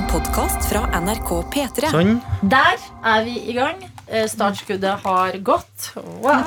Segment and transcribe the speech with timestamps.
[0.00, 1.88] En podkast fra NRK P3.
[1.92, 2.14] Sånn.
[2.48, 3.82] Der er vi i gang.
[4.08, 5.90] Eh, Startskuddet har gått.
[6.24, 6.38] Wow.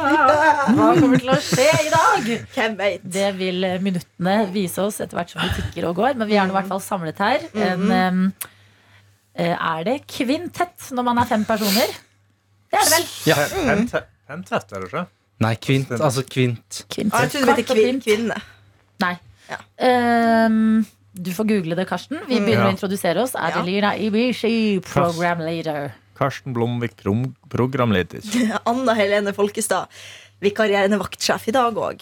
[0.74, 2.32] Hva kommer til å skje i dag?
[2.56, 3.04] Hvem vet?
[3.14, 6.18] Det vil minuttene vise oss etter hvert som vi tikker og går.
[6.18, 7.46] Men vi er nå i hvert fall samlet her.
[7.68, 8.24] En, em,
[9.38, 11.94] eh, er det kvintett når man er fem personer?
[12.74, 13.08] Det er det vel.
[13.30, 13.38] Ja.
[14.34, 15.06] Pentett, er det ikke?
[15.46, 15.94] Nei, kvint.
[16.00, 16.82] Altså kvint.
[16.90, 18.42] Ah, jeg trodde det het kvin kvinne.
[19.06, 19.14] Nei.
[19.52, 19.62] Ja.
[19.78, 22.20] Em, du får google det, Karsten.
[22.28, 22.70] Vi begynner Ja.
[22.70, 23.34] å introdusere oss.
[23.34, 23.50] Ja.
[23.52, 25.92] Adelina Ibishi, program leader.
[26.18, 26.96] Karsten Blomvik,
[27.50, 28.22] programleder.
[28.70, 29.88] Anna Helene Folkestad,
[30.44, 32.02] vikarierende vaktsjef i dag òg.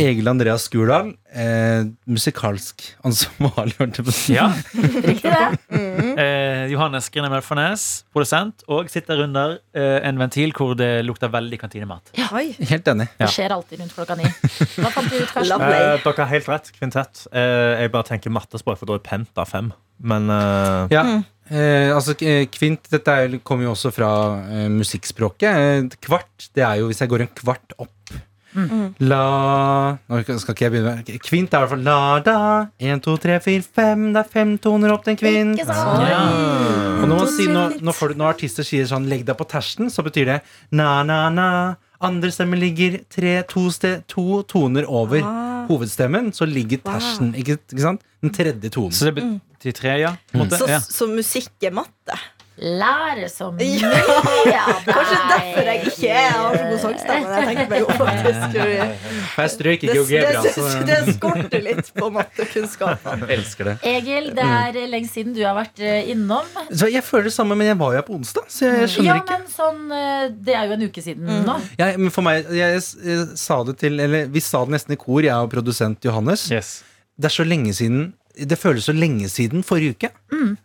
[0.00, 4.36] Egil Andreas Skurdal, eh, musikalsk ansvarlig, hørte jeg på å si.
[4.36, 4.46] Ja.
[5.10, 5.80] Riktig det?
[6.22, 11.60] Eh, Johannes Grine Melfarnes, produsent, og sitter under eh, en ventil hvor det lukter veldig
[11.60, 12.14] kantinemat.
[12.16, 12.30] Ja.
[12.36, 12.52] Oi.
[12.70, 13.08] Helt enig.
[13.18, 13.26] Ja.
[13.26, 14.30] Det skjer alltid rundt klokka ni.
[14.78, 15.66] Hva fant du ut, Karsten?
[15.68, 16.72] Eh, dere har helt rett.
[16.78, 17.26] Kvintett.
[17.32, 19.72] Eh, jeg bare tenker mattespråk, for da er penta fem.
[20.02, 21.04] Men eh, Ja.
[21.52, 24.10] Eh, altså, eh, kvint dette er, kommer jo også fra
[24.48, 25.48] eh, musikkspråket.
[25.52, 28.14] Eh, kvart, det er jo hvis jeg går en kvart opp.
[29.00, 32.34] La Nå skal ikke jeg begynne med Kvint er i hvert fall la da.
[32.84, 34.10] Én, to, tre, fire, fem.
[34.12, 35.62] Det er fem toner opp til en kvint.
[35.62, 35.78] Ja.
[37.00, 40.04] Og når, man når, når, folk, når artister sier sånn 'legg deg på tersten', så
[40.04, 40.38] betyr det
[40.70, 41.76] na-na-na.
[42.02, 45.66] Andre stemme ligger tre, to, sted, to toner over Ah.
[45.68, 46.32] hovedstemmen.
[46.34, 48.02] Så ligger tersten, ikke, ikke sant?
[48.20, 48.92] Den tredje tonen.
[48.92, 50.14] Så det betyr tre, ja?
[50.32, 50.58] På en måte.
[50.60, 50.82] Så, ja.
[50.84, 52.20] så musikk er matte?
[52.62, 53.80] Lære så mye
[54.46, 54.66] Ja.
[54.68, 54.90] av deg.
[54.92, 57.30] Kanskje derfor jeg ikke har så god sangstemme.
[57.32, 58.58] Jeg tenker meg jo faktisk
[59.32, 63.24] For jeg strøk Det, ikke geogebra, det, så det skorter litt på mattekunnskapene.
[63.30, 63.74] jeg elsker det.
[63.94, 66.44] Egil, det er lenge siden du har vært eh, innom.
[66.70, 69.10] Så jeg føler det samme, men jeg var jo her på onsdag, så jeg skjønner
[69.14, 69.40] Ja, ikke.
[69.40, 71.58] men sånn eh, Det er jo en uke siden nå.
[71.80, 75.00] Ja, men for meg, jeg, jeg, sa det til Eller vi sa det nesten i
[75.00, 76.50] kor, jeg og produsent Johannes.
[76.52, 76.82] Yes.
[77.16, 80.08] Det er så lenge siden Det føles så lenge siden forrige uke.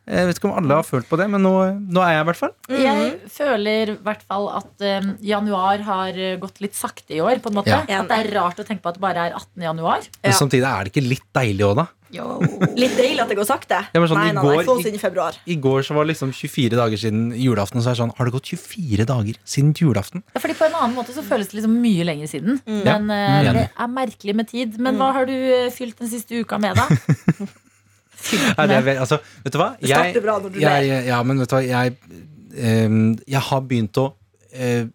[0.07, 1.51] Jeg vet ikke om alle har følt på det, men nå,
[1.91, 2.53] nå er jeg i hvert fall.
[2.71, 7.41] Jeg føler i hvert fall at um, januar har eh, gått litt sakte i år.
[7.43, 7.81] på en måte Ja.
[7.99, 9.65] At det er rart å tenke på at det bare er 18.
[9.67, 10.07] januar.
[10.23, 11.87] Men samtidig er det ikke litt deilig òg, da.
[12.13, 12.37] Jo.
[12.77, 13.81] Litt deilig at det går sakte.
[13.93, 15.37] Ja, men sånn, nei, nei, går- nei, inn i februar.
[15.45, 18.29] I går så var det liksom 24 dager siden julaften, så er det sånn Har
[18.29, 20.23] det gått 24 dager siden julaften?
[20.33, 22.61] Ja, fordi På en annen måte så føles det liksom mye lenger siden.
[22.65, 22.83] Mm.
[22.83, 24.77] Men ja, det er merkelig med tid.
[24.79, 26.87] Men hva har du eh, fylt den siste uka med, da?
[28.17, 29.71] Fylt Nei, det er altså, vet du hva?
[29.79, 31.09] Det starter bra når du jeg, ler.
[31.09, 31.63] Ja, men vet du hva?
[31.65, 31.97] Jeg,
[32.87, 34.85] um, jeg har begynt å uh,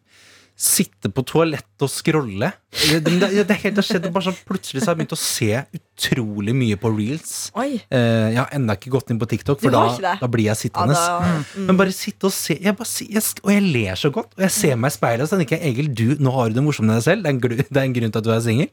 [0.62, 2.52] sitte på toalettet og scrolle.
[2.72, 5.48] Det, det, det, helt, det skjedde bare sånn Plutselig så har jeg begynt å se
[5.76, 7.32] utrolig mye på reels.
[7.60, 7.82] Oi.
[7.92, 10.60] Eh, jeg har ennå ikke gått inn på TikTok, for da, da blir jeg Ja,
[10.62, 10.96] sittende.
[10.96, 11.66] mm.
[11.68, 14.32] Men bare sitte og se jeg bare, jeg, Og jeg ler så godt.
[14.38, 16.58] Og jeg ser meg i speilet og så tenker jeg, Egil, du, nå har du
[16.58, 17.22] det morsomt med deg selv.
[17.24, 18.68] Det er en, gru, det er en grunn til at du er singel.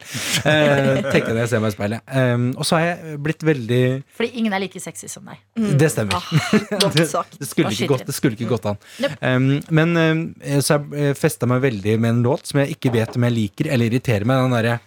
[0.50, 2.16] Eh, tenker jeg når jeg ser meg i speilet.
[2.16, 3.82] Um, og så har jeg blitt veldig
[4.18, 5.40] Fordi ingen er like sexy som deg.
[5.80, 6.16] Det stemmer.
[6.16, 6.90] Ah.
[6.90, 8.80] Det skulle, ikke gått, det skulle ikke gått an.
[9.22, 10.24] Um, men um,
[10.64, 13.72] så jeg festa meg veldig med en låt som jeg ikke vet om jeg liker
[13.72, 14.44] eller irriterer meg.
[14.44, 14.80] Den derre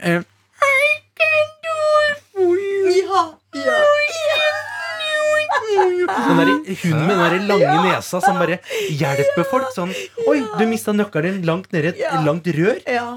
[0.00, 0.90] eh, I
[1.20, 1.78] can do
[2.10, 2.92] it for you.
[3.00, 3.22] Ja,
[3.54, 3.78] ja.
[6.10, 6.50] Den der
[6.82, 8.58] hunden med den der lange nesa som bare
[8.90, 9.70] hjelper folk.
[9.74, 9.92] Sånn
[10.28, 12.80] Oi, du mista nøkkelen Langt nedi et langt rør.
[12.86, 13.08] ja.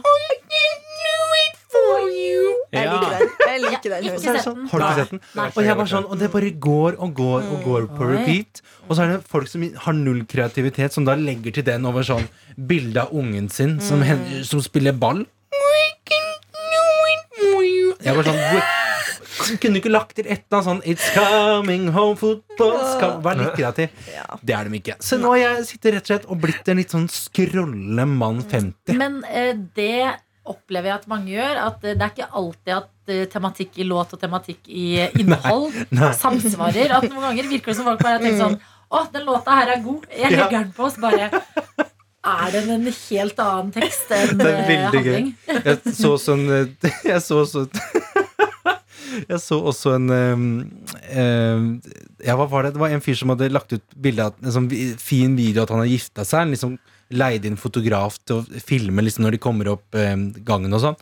[2.73, 2.93] Jeg Ja.
[2.99, 3.29] liker den.
[3.47, 4.03] Jeg liker den.
[4.03, 4.67] Ikke det sett sånn, den.
[4.71, 5.21] har du ikke sett den?
[5.35, 5.47] Nei.
[5.55, 8.61] Og jeg bare sånn, og det bare går og går og går på repeat.
[8.89, 12.01] Og så er det folk som har null kreativitet, som da legger til den over
[12.07, 12.25] sånn
[12.57, 15.25] bilde av ungen sin som, hen- som spiller ball.
[18.03, 22.15] Jeg var sånn Kunne du ikke lagt til et eller annet sånn It's coming home
[22.19, 23.89] football skal, Vær litt kreativ.
[24.13, 24.25] Ja.
[24.43, 24.95] Det er de ikke.
[25.03, 28.41] Så nå har jeg sitter rett og slett og blitt en litt sånn skrolle mann
[28.43, 28.95] 50.
[28.99, 30.13] Men eh, det
[30.49, 31.59] opplever jeg at mange gjør.
[31.69, 34.85] At eh, det er ikke alltid at eh, tematikk i låt og tematikk i
[35.21, 36.11] innhold nei.
[36.19, 36.93] samsvarer.
[36.99, 38.59] At noen ganger virker det som folk bare tenkt sånn
[38.93, 40.03] Å, den låta her er god.
[40.13, 40.49] Jeg Ja.
[40.51, 40.89] den på.
[40.93, 41.31] Så bare
[42.23, 45.15] er den en helt annen tekst enn Det er eh, veldig gøy.
[45.15, 45.33] handling.
[45.65, 46.45] Jeg så sånn
[47.13, 47.71] Jeg så sånn
[49.29, 51.65] Jeg så også en øh,
[52.25, 52.71] Ja, hva var det?
[52.75, 54.69] Det var en fyr som hadde lagt ut bilde av en sånn
[55.01, 56.45] fin video at han har gifta seg.
[56.47, 56.77] En liksom
[57.11, 60.15] leide inn fotograf til å filme liksom når de kommer opp eh,
[60.47, 60.95] gangen og sånn.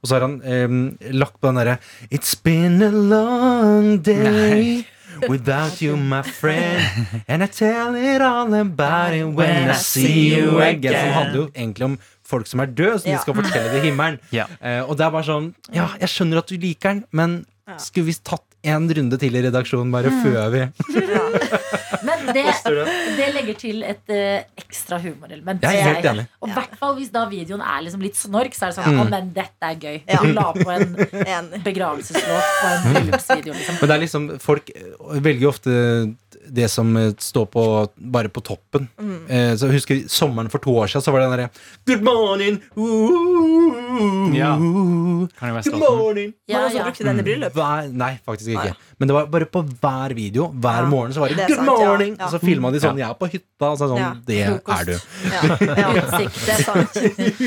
[0.00, 1.78] Og så har han eh, lagt på den derre
[2.10, 4.82] It's been a long day.
[5.28, 6.82] Without you, my friend,
[7.28, 10.96] and I tell it all about it when I see you again.
[10.96, 13.18] Som handler jo egentlig om folk som er døde, som Ja.
[13.18, 14.18] de skal fortelle det i himmelen.
[14.34, 14.46] Ja.
[14.58, 17.36] Eh, og det er bare sånn Ja, jeg skjønner at du liker den, men
[17.78, 20.64] skulle vi tatt en runde til i redaksjonen bare før vi
[22.01, 22.44] Men det,
[23.18, 25.62] det legger til et uh, ekstra humorelement.
[25.64, 26.26] Jeg er helt enig.
[26.42, 29.00] Og i hvert fall hvis da videoen er liksom litt snork, så er det sånn
[29.02, 30.00] Å, men dette er gøy.
[30.08, 30.20] Ja.
[30.22, 30.96] Du la på en
[31.36, 31.62] Enig.
[31.64, 33.80] begravelseslåt på en bryllupsvideo, liksom.
[33.80, 34.92] Men det er liksom folk eh,
[35.22, 35.76] velger jo ofte
[36.52, 37.64] det som eh, står på
[38.12, 38.88] bare på toppen.
[38.98, 39.18] Mm.
[39.28, 41.50] Eh, så jeg husker Sommeren for to år siden Så var det den derre
[41.88, 42.58] Good morning!
[42.76, 43.78] Ooh,
[44.36, 44.52] Ja.
[44.56, 46.30] Kan jo være Good morning!
[46.32, 46.84] Man Ja, også ja.
[46.86, 47.52] brukte den i bryllup.
[47.56, 48.64] Hver, nei, faktisk ikke.
[48.72, 48.96] Nei.
[48.98, 50.46] Men det var bare på hver video.
[50.54, 51.86] Hver Ja, morgen så var det, det er Good sant, ja.
[51.90, 52.16] morning!
[52.18, 52.24] Ja.
[52.26, 53.68] Og så filma de sånn Jeg er på hytta.
[53.72, 54.12] Og så er det sånn, Ja.
[54.26, 54.94] Det er du.
[55.28, 55.42] Ja,
[55.76, 55.92] ja.
[56.02, 56.40] Utsikt.
[56.46, 57.00] Det er sant.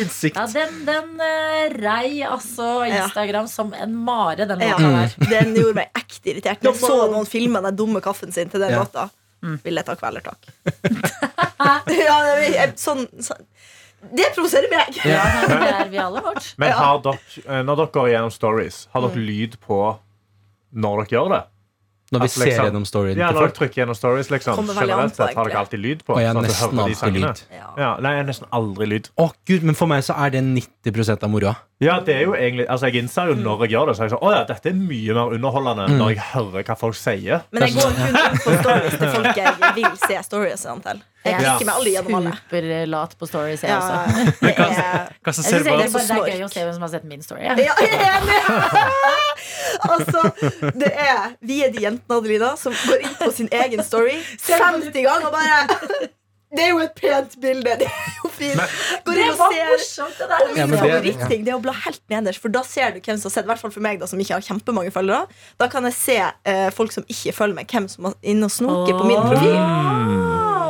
[0.03, 0.35] Utsikt.
[0.39, 3.03] Ja, den, den eh, rei altså Ja.
[3.05, 4.75] Instagram som en mare, den Ja.
[4.77, 5.29] låta der.
[5.35, 6.61] Den gjorde meg ekte irritert.
[6.63, 8.83] Når jeg så noen filme den dumme kaffen sin til den Ja.
[8.83, 9.09] låta,
[9.63, 10.37] ville jeg ta kvelertak.
[11.59, 13.43] ja, det, er- sånn, sånn
[14.13, 14.99] Det provoserer meg!
[15.05, 16.53] Ja, men det er vi alle vårt.
[16.61, 19.81] Men har dere, eh, når dere går gjennom stories, har dere lyd på
[20.75, 21.43] når dere gjør det?
[22.13, 24.59] Når vi liksom, ser gjennom storyen Ja, når dere trykker gjennom stories, liksom.
[24.67, 26.13] Generelt sett har dere alltid lyd på.
[26.13, 27.31] Og jeg har nesten alltid sangene.
[27.33, 27.41] lyd.
[27.49, 27.69] Ja.
[27.81, 29.09] Ja, nei, jeg har nesten aldri lyd.
[29.17, 31.55] Å gud, Men for meg så er det 90% av moroa.
[31.83, 34.07] Ja, det er jo egentlig Altså, jeg innser jo når jeg gjør det, så er
[34.07, 35.97] jeg sånn Å ja, dette er mye mer underholdende Mm.
[35.99, 37.41] når jeg hører hva folk sier.
[37.51, 41.01] Men jeg går kun inn på stories til folk jeg vil se storiesene til.
[41.25, 41.39] Jeg Ja.
[41.41, 42.31] klikker meg aldri gjennom alle.
[42.37, 44.39] Superlat på stories, jeg Ja, også.
[44.39, 46.89] det er Hva som Jeg ser bare det er gøy å se hvem som har
[46.95, 47.41] sett min story.
[47.43, 48.39] Ja, jeg er enig!
[49.91, 50.21] altså,
[50.79, 54.15] det er Vi er de jentene Adelina som går inn på sin egen story
[54.47, 55.67] 50 ganger og bare
[56.55, 57.75] Det er jo et pent bilde!
[57.83, 58.59] Det er jo fint!
[59.05, 60.45] Går Det inn og var ser morsomt, det der.
[60.49, 62.99] Og Ja, min det- favoritting det er å bla helt nederst, for da ser du
[63.01, 63.45] hvem som har sett.
[63.45, 65.27] I hvert fall for meg, da, som ikke har kjempemange følgere.
[65.61, 68.51] Da kan jeg se eh, folk som ikke følger meg, hvem som er inne og
[68.51, 69.55] snoker på min profil.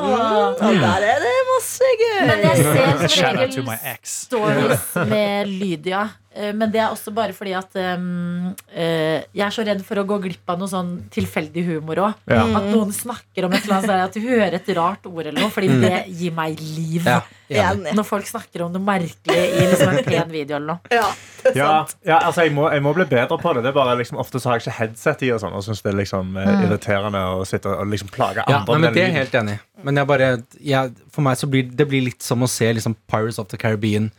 [0.06, 2.20] Og der er det masse gøy.
[2.28, 6.04] Men jeg ser som regel stories med lyd, ja.
[6.04, 10.02] Eh, Men det er også bare fordi at um, uh, jeg er så redd for
[10.02, 12.26] å gå glipp av noe sånn tilfeldig humor òg.
[12.28, 12.44] Ja.
[12.60, 15.40] At noen snakker om et eller annet sånn At du hører et rart ord eller
[15.40, 17.08] noe, fordi det gir meg liv.
[17.08, 17.22] Ja.
[17.48, 17.94] Enig.
[17.94, 20.90] Når folk snakker om noe merkelig i liksom en pen video eller noe.
[20.90, 21.06] Ja,
[21.44, 21.96] det er sant.
[22.08, 23.62] ja altså jeg må, jeg må bli bedre på det.
[23.66, 25.84] Det er bare liksom Ofte så har jeg ikke headset i og sånn, og syns
[25.86, 26.66] det er liksom mm.
[26.66, 28.74] irriterende å sitte og liksom plage Ja, andre.
[28.74, 29.64] nei, men Det er jeg helt enig i.
[29.86, 30.30] Men jeg bare,
[30.74, 33.62] jeg, for meg så blir det blir litt som å se liksom Pirates of the
[33.62, 34.10] Caribbean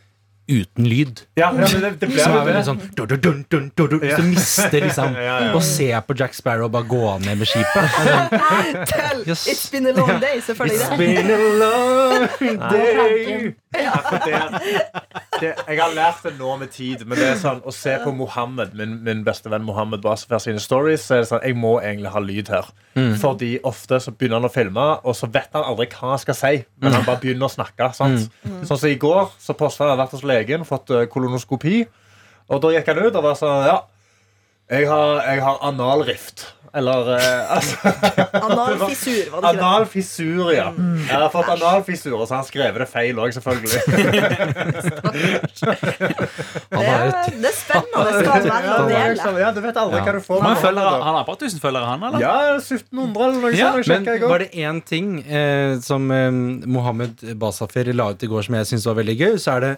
[0.49, 1.21] uten lyd.
[1.35, 3.89] ja, ja, men det, det ble Som er veldig sånn dun, dun, dun, dun, dun,
[3.91, 5.53] dun, Hvis du mister liksom Ja, ja.
[5.59, 7.99] Å se på Jack Sparrow bare gå ned med skipet.
[8.93, 9.47] Tell, Yes.
[9.51, 10.87] It's been a long day, selvfølgelig.
[10.87, 12.29] It's been a long
[12.71, 13.55] day.
[13.77, 14.39] Ja, det,
[15.41, 18.13] det, jeg har lært det nå med tid, men det er sånn å se på
[18.17, 21.75] Mohammed, min, min beste venn Mohammed Basfer sine stories, så er det sånn jeg må
[21.83, 22.71] egentlig ha lyd her.
[23.21, 26.39] Fordi ofte så begynner han å filme, og så vet han aldri hva han skal
[26.39, 26.55] si.
[26.81, 27.91] Men han bare begynner å snakke.
[27.99, 28.31] Sant?
[28.65, 31.83] Sånn som i går, så posta han hadde vært hos legen, fått eh, kolonoskopi.
[32.49, 33.81] Og da gikk han ut og var sånn Ja,
[34.71, 36.53] jeg har, jeg har analrift.
[36.77, 37.77] Eller eh, altså,
[38.37, 39.63] Analfissur, var det ikke det?
[39.65, 40.67] Anal fissur, ja.
[40.77, 43.81] Jeg har fått anal fissur, og så har han skrevet det feil òg, selvfølgelig.
[45.57, 48.05] Han Det har er, det er spennende.
[48.05, 49.09] Det skal være en å dele.
[49.15, 50.43] liksom- ja, du vet aldri hva du får.
[50.43, 52.21] Han har et par tusen følgere, han, eller?
[52.21, 53.89] Ja, 1700 eller noe Ja, sånt.
[53.89, 58.45] Men sjekket var det én ting eh, som eh, Mohammed Basafir la ut i går
[58.45, 59.73] som jeg syns var veldig gøy, så er det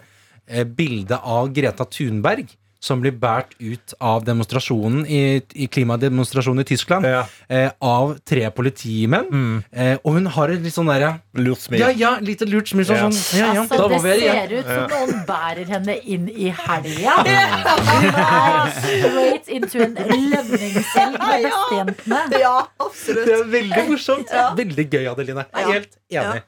[0.49, 2.49] eh, bildet av Greta Thunberg
[2.81, 7.25] som blir båret ut av demonstrasjonen i, i klimademonstrasjonen i Tyskland Ja.
[7.49, 9.65] eh, av tre politimenn.
[9.73, 11.81] Eh, og hun har et litt sånn derre Lurt smil.
[11.81, 12.85] Ja, ja, lite lurt smil.
[12.87, 13.09] Sånn, Ja.
[13.11, 14.33] sånn, ja, ja, Altså, det igjen.
[14.35, 17.15] ser ut som noen bærer henne inn i helga.
[18.79, 21.51] Straight into en lønningshelg med Ja.
[21.51, 22.41] bestejentene.
[22.41, 23.27] Ja, absolutt.
[23.27, 24.31] Det er veldig morsomt.
[24.33, 24.51] Ja.
[24.55, 25.45] Veldig gøy, Adeline.
[25.55, 26.43] Jeg er helt enig.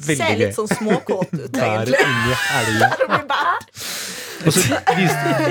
[0.00, 0.54] Ser Veldig litt gøy.
[0.56, 2.00] sånn småkåt ut, Der egentlig.
[2.00, 2.88] inni helga.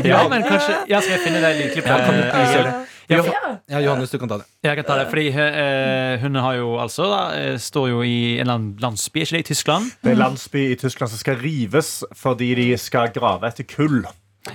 [0.06, 1.90] Ja, men kanskje Ja, skal jeg finne det lydklippet?
[1.90, 2.72] Ja, kan du gjøre gjøre det?
[2.74, 2.86] det?
[3.10, 3.56] Ja, for- Ja.
[3.70, 4.46] Ja, Johannes, du kan ta det.
[4.64, 8.36] Jeg kan ta det, fordi eh, hun har jo altså da, eh, står jo i
[8.40, 9.92] en eller annen landsby, ikke det, i Tyskland.
[10.04, 14.04] Det er en landsby i Tyskland som skal rives fordi de skal grave etter kull.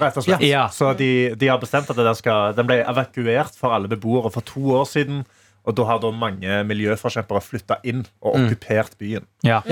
[0.01, 0.43] Rett og slett.
[0.43, 0.69] Ja.
[0.69, 4.61] Så de, de har bestemt at skal, den ble evakuert for alle beboere for to
[4.81, 5.25] år siden.
[5.65, 9.25] Og da har da mange miljøforkjempere flytta inn og okkupert byen.
[9.47, 9.63] Ja.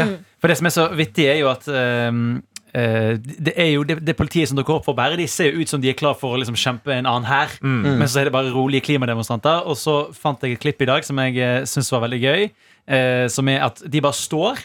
[0.40, 3.98] For det som er så vittig, er jo at ehm, eh, det er jo det,
[4.00, 5.96] det politiet som dukker opp for å bære de, ser jo ut som de er
[5.98, 7.52] klar for å liksom kjempe en annen hær.
[7.62, 9.66] Men så er det bare rolige klimademonstranter.
[9.68, 12.46] Og så fant jeg et klipp i dag som jeg uh, syns var veldig gøy.
[12.86, 14.62] eh, som er at de bare står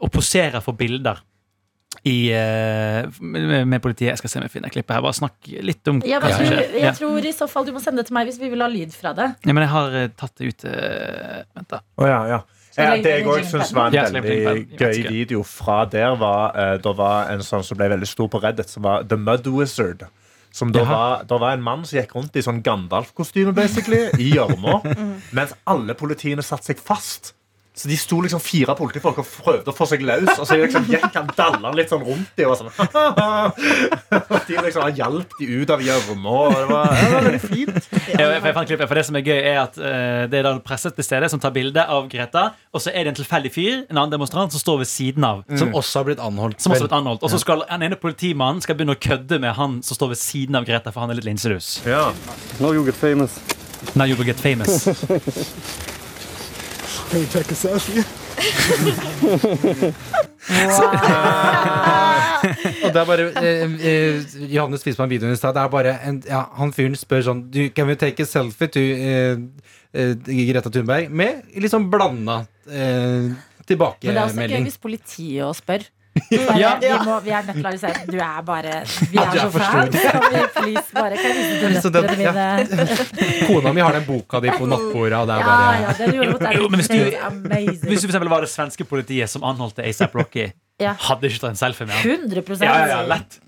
[0.00, 1.20] og poserer for bilder.
[2.06, 4.12] I, eh, med, med politiet.
[4.14, 5.02] Jeg skal se om jeg finner klippet her.
[5.04, 6.70] Bare snakk litt om Jeg, hva som tror, skjer.
[6.78, 6.84] Ja.
[6.86, 8.68] jeg tror i så fall du må sende det til meg hvis vi vil ha
[8.72, 9.26] lyd fra det.
[9.44, 11.82] Ja, men jeg har eh, tatt det ut eh, Vent, da.
[12.00, 12.40] Oh, ja, ja.
[12.76, 16.76] Ja, det jeg òg syns var en Ja, veldig gøy video fra der, var uh,
[16.78, 20.06] Det var en sånn som ble veldig stor på Reddit, som var The Mud Wizard.
[20.54, 24.32] Som da var, da var en mann som gikk rundt i sånn Gandalf-kostyme, basically, i
[24.34, 24.80] gjørma,
[25.36, 27.36] mens alle politiene satte seg fast.
[27.80, 30.28] Så de sto liksom fire politifolk og prøvde å få seg løs.
[30.34, 32.68] Og så liksom gikk han dalla litt sånn rundt dem og sånn.
[34.20, 36.34] Og de liksom han hjalp de ut av gjørma.
[36.52, 37.88] Det var, ja, det var veldig fint.
[38.10, 40.52] Ja, jeg fant klippet, for Det som er gøy, er at uh, det er da
[40.64, 43.78] presset til stede som tar bilde av Greta, og så er det en tilfeldig fyr,
[43.86, 45.40] en annen demonstrant, som står ved siden av.
[45.56, 46.60] Som også har blitt anholdt.
[46.60, 47.24] Som også har blitt anholdt.
[47.24, 50.20] Og så skal den ene politimannen skal begynne å kødde med han som står ved
[50.20, 51.78] siden av Greta, for han er litt linselus.
[51.88, 52.10] Ja.
[52.60, 53.40] Now you get famous.
[53.94, 54.84] Now you will get famous.
[57.10, 58.04] Can you take a selfie?
[62.84, 65.56] Og det er bare eh, eh, Johannes viste meg videoen i stad.
[65.56, 68.70] Det er bare en, ja, Han fyren spør sånn du, Can we take a selfie
[68.72, 69.42] to eh,
[69.92, 70.14] eh,
[70.50, 71.10] Greta Thunberg?
[71.10, 74.64] Med liksom blanda eh, Men det er også gøy tilbakemelding.
[74.66, 75.84] hvis politiet også spør.
[76.58, 76.72] Ja.
[76.80, 78.80] vi, må, vi er nødt til å si Du er bare
[79.12, 79.94] Vi er du er så fans.
[79.94, 81.36] Kan vi please bare Kan
[81.70, 83.44] vise til mine?
[83.46, 86.16] Kona mi har den boka di på nattbordet, og det er Ja, bare ja, den
[86.18, 89.86] gjorde mot Jo, hvis du- Hvis du for eksempel var det svenske politiet som anholdte
[89.86, 90.48] ASAP Rocky,
[90.82, 90.94] Ja.
[90.98, 92.10] hadde ikke tatt en selfie med ham?
[92.10, 93.38] 100 Ja, ja, ja, lett.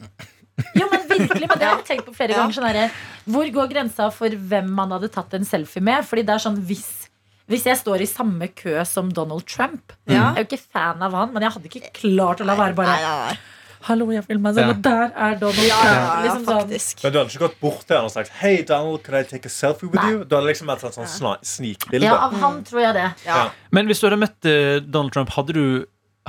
[0.76, 2.42] Jo, men virkelig, men det har jeg tenkt på flere Ja.
[2.45, 2.52] ganger.
[2.54, 2.90] Sånn der,
[3.26, 6.04] hvor går grensa for hvem man hadde tatt en selfie med?
[6.04, 7.01] Fordi det er sånn hvis
[7.50, 10.32] hvis jeg står i samme kø som Donald Trump Ja.
[10.32, 12.75] Jeg er jo ikke fan av han, men jeg hadde ikke klart å la være
[12.78, 13.38] bare Nei, nei, nei.
[13.82, 15.90] Hallo, jeg filmer meg selv, og der er Donald Ja, Trump.
[15.90, 16.68] ja, ja, liksom sånn.
[17.02, 19.44] Men du hadde ikke gått bort til han og sagt Hei, Donald, can I take
[19.46, 20.11] a selfie with Nei.
[20.12, 20.20] you?
[20.25, 22.06] Du hadde liksom hatt et sånn snikbilde.
[22.06, 23.08] Ja, av han tror jeg det.
[23.26, 23.49] Ja.
[23.75, 25.64] Men hvis du hadde møtt eh, Donald Trump, hadde du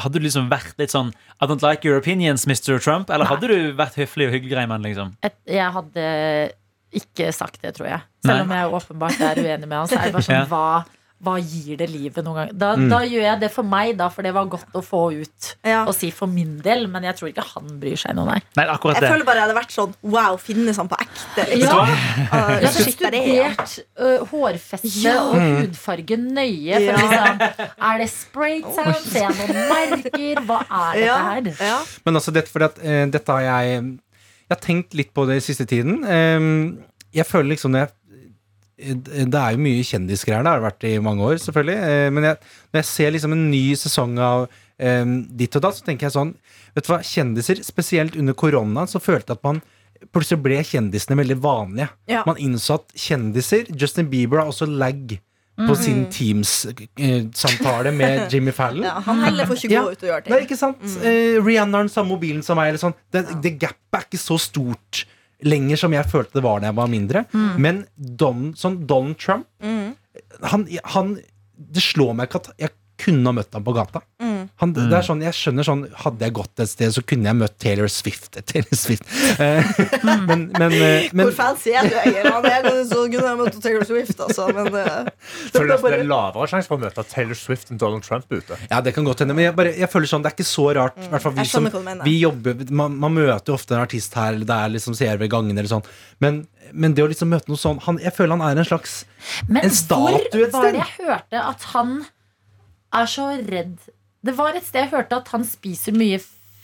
[0.02, 2.80] hadde du liksom vært litt sånn I don't like your opinions, Mr.
[2.82, 3.12] Trump?
[3.14, 4.88] Eller hadde du vært høflig og hyggelig grei med han?
[4.90, 5.14] liksom?
[5.46, 6.08] Jeg hadde
[6.98, 8.02] ikke sagt det, tror jeg.
[8.26, 8.42] Selv Nei.
[8.48, 9.88] om jeg åpenbart er uenig med han.
[9.90, 10.46] Så er det bare sånn, Ja.
[10.50, 10.86] hva,
[11.24, 12.50] hva gir det livet noen gang?
[12.58, 12.90] Da, Mm.
[12.90, 15.86] da gjør jeg det for meg, da, for det var godt å få ut Ja.
[15.88, 16.88] og si for min del.
[16.88, 18.42] Men jeg tror ikke han bryr seg noe, nei.
[18.58, 19.10] Nei, Jeg det.
[19.10, 21.46] føler bare jeg hadde vært sånn Wow, finnes han på ekte?
[21.50, 21.62] Liksom.
[21.62, 21.82] Ja.
[21.84, 25.18] Uh, Jeg har er studert uh, hårfeste Ja.
[25.24, 26.74] og hudfarge nøye.
[26.74, 26.96] For Ja.
[26.98, 28.96] liksom, er det spraytan?
[29.04, 30.46] Ser jeg noen merker?
[30.46, 30.62] Hva
[30.94, 31.68] er dette her?
[31.68, 31.80] Ja.
[32.06, 34.00] Men altså, dette, fordi at, uh, dette har jeg
[34.50, 36.04] Jeg har tenkt litt på det i siste tiden.
[36.04, 36.78] Um,
[37.14, 37.88] jeg føler liksom eh,
[38.78, 40.44] det er jo mye kjendisgreier.
[40.44, 41.76] Det har det vært i mange år, selvfølgelig.
[41.78, 42.38] Eh, Men jeg,
[42.74, 44.48] når jeg ser liksom en ny sesong av
[44.80, 46.34] um, ditt og datt, så tenker jeg sånn
[46.74, 49.62] Vet du hva, kjendiser, spesielt under koronaen, så følte jeg at man
[50.12, 51.86] Plutselig ble kjendisene veldig vanlige.
[52.12, 52.24] Ja.
[52.28, 55.14] Man innså at kjendiser Justin Bieber har også lag
[55.56, 58.84] på sin Teams-samtale med Jimmy Fallon.
[58.84, 59.84] Ja, han heller får ikke Ja.
[59.86, 60.48] gå ut og gjøre Nei, ting.
[60.50, 60.84] ikke sant?
[61.06, 62.74] Eh, Rihanna har den samme mobilen som meg.
[62.74, 62.96] Eller sånn.
[63.14, 65.06] det, det gapet er ikke så stort
[65.44, 67.26] lenger som jeg følte det var da jeg var mindre.
[67.60, 69.48] Men Don, sånn Donald Trump
[70.52, 71.16] han, han,
[71.56, 72.74] Det slår meg ikke at jeg
[73.04, 74.02] kunne ha møtt ham på gata.
[74.62, 77.38] Han, det er sånn, jeg skjønner sånn Hadde jeg gått et sted, så kunne jeg
[77.40, 78.38] møtt Taylor Swift.
[78.52, 79.08] Taylor Swift.
[79.42, 79.72] Eh,
[80.06, 83.88] men, men, eh, men Hvor fancy er du, er ganske så kunne jeg møtt Taylor
[83.90, 84.46] Swift, altså.
[84.54, 84.86] Men det,
[85.56, 88.30] Føler du at det er lavere sjanse for å møte Taylor Swift enn Donald Trump
[88.30, 88.60] ute?
[88.70, 89.36] Ja, det kan godt hende.
[89.38, 91.02] Men jeg, bare, jeg føler sånn, det er ikke så rart.
[91.02, 91.70] i vi som,
[92.04, 95.18] vi jobber, man, man møter jo ofte en artist her, eller det er liksom ser
[95.22, 95.90] ved gangene eller sånn.
[96.24, 98.94] Men, men det å liksom møte noe sånn han, Jeg føler han er en slags
[99.50, 101.98] Men En statue hvor var det jeg hørte at han
[102.94, 103.76] er så redd
[104.24, 106.20] Det var et sted jeg hørte at han spiser mye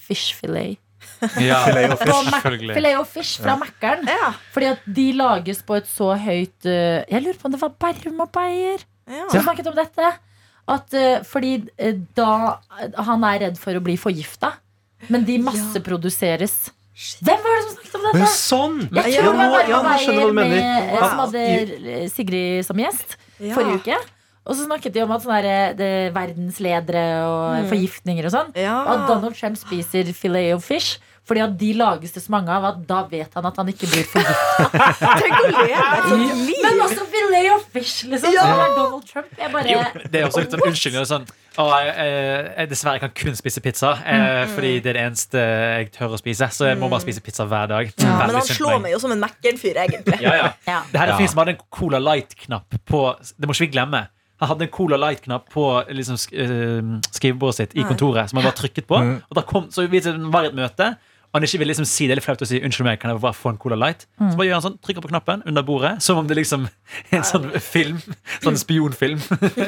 [0.08, 0.78] fishfilet.
[1.40, 2.30] Ja, Filet og fish.
[2.32, 2.76] selvfølgelig.
[2.78, 4.08] Filet og fish fra Mækkern.
[4.08, 4.32] ja.
[4.54, 7.72] Fordi at de lages på et så høyt uh, Jeg lurer på om det var
[7.80, 9.26] Bærum og Beyer ja.
[9.32, 10.10] som snakket om dette.
[10.70, 12.28] At, uh, fordi uh, da
[13.08, 14.54] Han er redd for å bli forgifta,
[15.10, 16.58] men de masseproduseres.
[17.24, 18.32] Hvem var det som snakket om Men dette?
[18.36, 18.80] sånn!
[18.92, 22.80] Jeg tror ja, nå det var hva du Beyer med, Ja, som hadde Sigrid som
[22.84, 23.54] gjest Ja.
[23.56, 24.00] forrige uke.
[24.50, 28.50] Og så snakket de om at sånne der, det, verdensledere og forgiftninger og sånn.
[28.58, 28.80] Ja.
[28.82, 30.98] Og at Donald Trump spiser filet of fish
[31.30, 33.86] fordi at de lages det så mange av at da vet han at han ikke
[33.92, 35.12] blir forgifta.
[36.64, 38.34] Men også filet of fish, liksom.
[38.34, 38.48] Ja.
[38.48, 39.36] Som er Donald Trump.
[39.38, 41.06] Jeg bare Jo, det er også litt sånn unnskyldning.
[41.12, 41.30] Sånn,
[41.60, 45.46] å, jeg, jeg, jeg dessverre kan kun spise pizza, eh, fordi det er det eneste
[45.46, 46.50] jeg tør å spise.
[46.56, 47.94] Så jeg må bare spise pizza hver dag.
[48.02, 50.22] Ja, men han slår meg jo som en Mækkern-fyr, egentlig.
[50.26, 50.54] Ja, ja.
[50.66, 50.82] ja.
[50.90, 53.04] Det her er fyr som hadde en Cola Light-knapp på
[53.36, 54.08] Det må ikke vi glemme.
[54.40, 58.30] Han hadde en Cola Light-knapp på liksom, eh, skrivebordet sitt i kontoret.
[58.30, 60.96] Som han bare trykket på Og da kom, Så vi det var i et møte,
[61.30, 63.12] og han ikke ville liksom si det er litt flaut å si unnskyld meg, kan
[63.12, 64.08] jeg bare få en Cola Light.
[64.18, 66.68] Så bare gjør han sånn, trykker på knappen under bordet, som om det liksom
[67.16, 68.00] en sånn film.
[68.44, 69.20] Sånn spionfilm.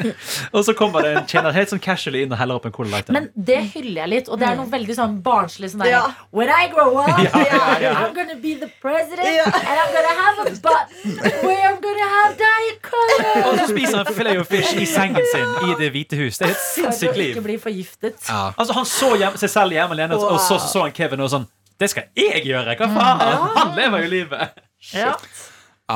[0.54, 2.96] og så kommer det en tjener helt sånn casually inn og heller opp en Cola
[2.96, 3.12] Light.
[3.14, 5.70] Men det hyller jeg litt, og det er noe veldig sånn barnslig.
[5.72, 6.02] Sånn der, Ja.
[6.34, 7.92] When I grow up, Ja, ja, ja.
[8.02, 9.46] I'm gonna be the president, Ja.
[9.52, 13.32] and I'm gonna have a button where I'm gonna have diet cola.
[13.52, 16.38] Og så spiser han filet of fish i sengen sin i Det hvite hus.
[16.42, 17.36] Det er et sinnssykt liv.
[17.36, 18.18] ikke bli forgiftet.
[18.28, 18.50] Ja.
[18.56, 21.30] Altså Han så hjem, seg selv hjemme alene, og så, så så han Kevin og
[21.32, 21.46] sånn
[21.80, 22.76] Det skal jeg gjøre!
[22.78, 23.48] Hva faen?
[23.56, 24.60] Han lever jo livet.
[24.94, 25.14] Ja.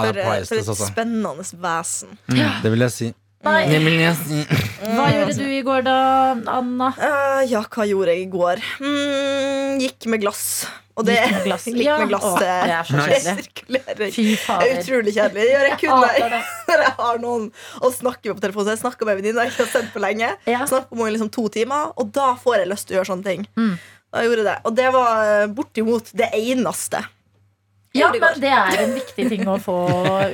[0.02, 0.90] For, er for et altså.
[0.90, 2.18] spennende vesen.
[2.62, 3.12] Det vil jeg si.
[3.46, 3.60] Nei.
[3.70, 4.40] Det vil jeg si.
[4.96, 5.98] Hva gjorde du i går, da,
[6.50, 6.88] Anna?
[6.98, 8.62] Uh, ja, hva gjorde jeg i går?
[8.82, 10.42] Mm, gikk med glass.
[10.96, 11.66] Og det Gikk med glass.
[11.68, 12.36] Gikk med glass ja.
[12.40, 13.10] det er så kjedelig.
[13.12, 14.14] resirkulering.
[14.16, 14.78] Fy er fader.
[14.80, 15.42] utrolig kjedelig.
[15.42, 18.68] Det gjør jeg kun Jeg når jeg, jeg har noen å snakke med på telefonen.
[18.70, 20.30] Så jeg snakka med en venninne jeg ikke har sendt på lenge.
[20.48, 20.62] Ja.
[20.70, 23.44] Snakket med liksom to timer, og da får jeg lyst til å gjøre sånne ting.
[23.60, 23.76] Mm.
[24.14, 24.56] Da jeg det.
[24.64, 27.02] Og det var eh, bortimot det eneste.
[27.98, 29.76] Ja, men det er en viktig ting å få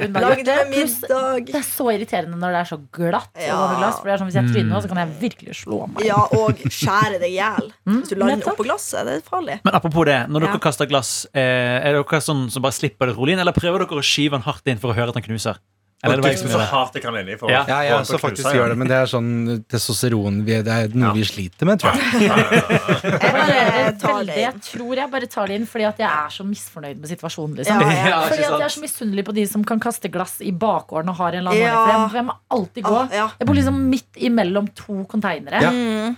[0.07, 0.21] unna.
[0.25, 0.69] Lagde gjort.
[0.71, 1.47] med Pluss, middag.
[1.47, 3.31] det er så irriterende når det er så glatt.
[3.39, 3.59] Ja.
[3.79, 6.05] glass, for det er sånn, Hvis jeg tryner nå, så kan jeg virkelig slå meg.
[6.07, 7.73] Ja, og skjære deg i hjel.
[7.89, 9.05] Hvis du lander oppå glasset.
[9.07, 9.61] Det er farlig.
[9.65, 10.59] Men apropos det, når dere Ja.
[10.59, 13.99] kaster glass, eh, er dere sånn som bare slipper det rolig inn, eller prøver dere
[13.99, 15.57] å skyve den hardt inn for å høre at den knuser?
[16.03, 16.95] Eller er det var jeg som Så det?
[16.99, 17.61] jeg kan inni for Ja.
[17.69, 19.29] Ja, jeg få også den til å faktisk gjør det, men det er sånn
[19.71, 21.13] testosteron vi, Det er noe Ja.
[21.15, 22.23] vi sliter med, tror jeg.
[22.23, 26.35] Jeg bare tar det jeg tror jeg bare tar det inn fordi at jeg er
[26.35, 27.55] så misfornøyd med situasjonen.
[27.61, 27.81] Liksom.
[27.81, 28.09] Ja, ja.
[28.13, 28.77] Ja, Fordi at jeg er sant?
[28.79, 31.63] så misunnelig på de som kan kaste glass i bakgården og har en eller annen
[31.63, 32.09] Ja.
[32.09, 32.99] for jeg, må alltid gå.
[32.99, 33.29] Ah, ja.
[33.39, 35.63] Jeg bor liksom midt imellom to konteinere.
[35.63, 35.71] Ja.
[35.71, 36.17] Mm.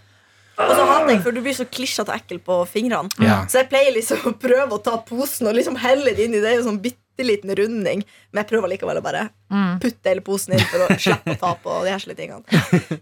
[0.56, 3.10] Og så hater jeg, for du blir så klissete og ekkel på fingrene.
[3.20, 3.40] Ja.
[3.50, 6.40] Så jeg pleier liksom å prøve å ta posen og liksom helle det inn i
[6.40, 6.58] det.
[6.60, 8.00] Og sånn bitte liten runding.
[8.32, 9.76] Men jeg prøver likevel å bare Mm.
[9.78, 12.42] putte hele posen inn for å slippe å ta på de heslige tingene.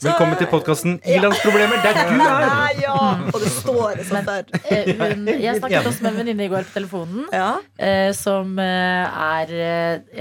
[0.03, 2.19] Velkommen til podkasten Ilandsproblemer, der du er!
[2.19, 2.97] Nei, ja.
[3.33, 4.45] Og det står sånn der.
[4.69, 7.25] Eh, hun, jeg snakket også med en venninne i går på telefonen.
[7.33, 7.55] Ja.
[7.81, 9.55] eh, som eh, er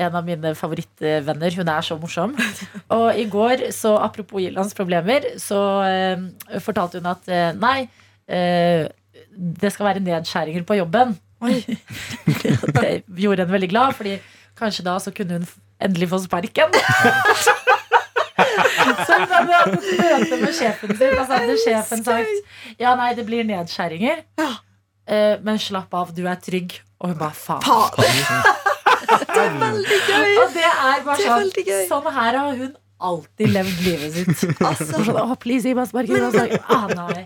[0.08, 1.52] en av mine favorittvenner.
[1.60, 2.38] Hun er så morsom.
[2.96, 5.60] Og i går, så apropos Irlands problemer, så
[6.64, 7.28] fortalte hun at
[7.60, 7.90] nei,
[8.32, 8.88] eh,
[9.36, 11.18] det skal være nedskjæringer på jobben.
[12.82, 14.18] det gjorde henne veldig glad, Fordi
[14.60, 15.48] kanskje da så kunne hun
[15.82, 16.74] endelig få sparken.
[18.82, 22.94] Så hun hadde hatt et møte med sjefen sin, og så hadde sjefen sagt ja,
[22.98, 24.24] nei, det blir nedskjæringer.
[24.42, 26.80] Eh, men slapp av, du er trygg.
[27.02, 27.62] Og hun bare faen.
[29.12, 30.30] Det er veldig gøy.
[30.40, 32.04] Og det er bare Det er sånn.
[32.06, 32.72] Sånn her har hun
[33.08, 34.60] alltid levd livet sitt.
[34.70, 36.60] Altså, Sånn, Å, please, gi meg sparken.
[36.70, 37.24] Ah, nei.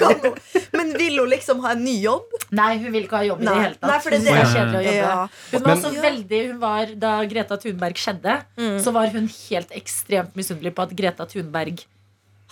[0.78, 2.30] Men vil hun liksom ha en ny jobb?
[2.54, 3.88] nei, hun vil ikke ha jobb i det hele tatt.
[3.90, 4.34] Nei, for det er det.
[4.34, 4.98] er kjedelig å jobbe.
[5.00, 5.16] Ja.
[5.50, 8.76] Hun var Men- også veldig hun var, Da Greta Thunberg skjedde, Mm.
[8.84, 11.84] så var hun helt ekstremt misunnelig på at Greta Thunberg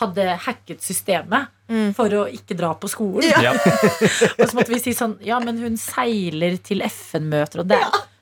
[0.02, 1.94] hadde hacket systemet Mm.
[1.94, 3.30] for å ikke dra på skolen.
[3.40, 3.52] Ja.
[4.40, 7.78] Og så måtte vi si sånn Ja, men hun seiler til FN-møter, og det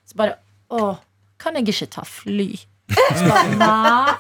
[0.07, 0.37] Så bare
[0.71, 0.99] Å,
[1.41, 2.61] kan jeg ikke ta fly?
[3.61, 4.15] Nei.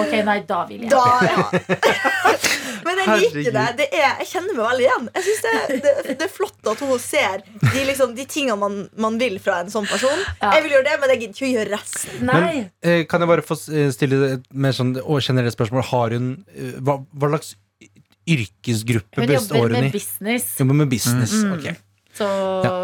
[0.00, 0.90] Ok, nei, da vil jeg.
[0.90, 1.44] Da, ja.
[2.84, 3.64] Men jeg liker det.
[3.78, 5.06] Det er, jeg kjenner meg veldig igjen.
[5.14, 8.76] Jeg synes det, det, det er flott at hun ser de, liksom, de tingene man,
[9.00, 10.18] man vil fra en sånn person.
[10.42, 10.50] Ja.
[10.58, 12.24] Jeg vil gjøre det, men jeg gidder ikke å gjøre resten.
[12.28, 12.54] Nei.
[12.84, 15.86] Eh, Kan jeg bare få eh, stille et mer sånn generelt spørsmål?
[15.94, 17.54] Har hun eh, Hva, hva slags
[18.34, 19.92] yrkesgruppe Hun består jobber hun med i?
[19.98, 21.32] business, Jobber med business.
[21.44, 21.52] Mm.
[21.58, 21.74] Okay.
[22.16, 22.28] så
[22.64, 22.76] Ja.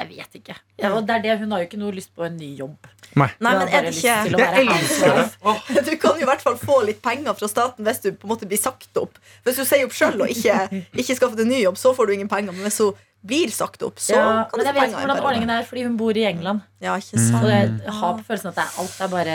[0.00, 0.56] Jeg vet ikke.
[0.80, 2.88] Ja, og det er det, hun har jo ikke noe lyst på en ny jobb.
[3.18, 3.28] Nei.
[3.42, 5.54] Nei, men er det ikke å være housewife.
[5.90, 8.32] Du kan jo i hvert fall få litt penger fra staten hvis du på en
[8.32, 9.18] måte blir sagt opp.
[9.44, 12.16] Hvis du sier opp sjøl og ikke, ikke skaffer deg ny jobb, så får du
[12.16, 12.56] ingen penger.
[12.56, 14.96] Men hvis hun blir sagt opp, så Ja, kan men du få penger.
[15.04, 16.62] hvordan ordningen er, fordi hun bor i England.
[16.80, 19.34] Ja, ikke Så jeg har på følelsen at det alt er bare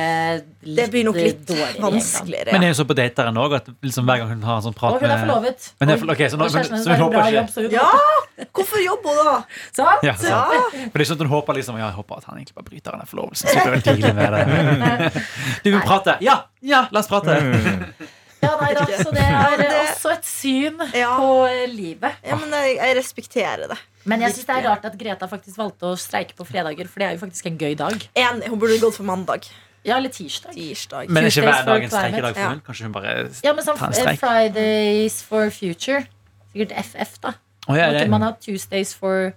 [0.66, 1.46] litt Det blir nok litt
[1.78, 2.52] vanskeligere.
[2.52, 2.68] Men Ja.
[2.70, 5.02] er hun så på dateren òg liksom hver gang hun har en sånn prat Og
[5.02, 5.72] hun er forlovet.
[5.80, 7.50] Men er så nå- og kjæresten hennes så hun har en bra håper ikke- jobb,
[7.54, 7.92] så hun Ja!
[8.56, 9.44] Hvorfor jobber hun da?
[9.78, 10.04] Sant?
[10.04, 10.46] ja, ja.
[10.90, 12.66] For det er sånn at hun håper liksom Ja, jeg håper at han egentlig bare
[12.66, 13.48] bryter denne forlovelsen.
[13.50, 15.24] Så jeg deale med det.
[15.64, 16.18] Du vil prate?
[16.22, 16.42] Ja!
[16.64, 17.38] Ja, la oss prate.
[18.46, 21.12] Ja, nei da, så det er det- også et syn Ja.
[21.20, 22.16] på livet.
[22.24, 23.78] Ja, men jeg, jeg respekterer det.
[24.06, 27.00] Men jeg synes det er rart at Greta faktisk valgte å streike på fredager, for
[27.02, 28.08] det er jo faktisk en gøy dag.
[28.16, 29.48] En, Hun burde gått for mandag.
[29.86, 30.54] Ja, eller tirsdag.
[30.58, 31.10] Tirsdag.
[31.10, 32.62] Men er ikke hver dag en streikedag for hun?
[32.66, 34.20] Kanskje hun bare Ja, men sånn tar en streik.
[34.22, 36.08] Fridays for future.
[36.56, 37.34] Sikkert FF, da.
[37.68, 38.08] Oh, ja, ja, ja.
[38.08, 39.34] man ha Tuesdays for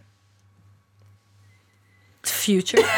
[2.33, 2.83] future.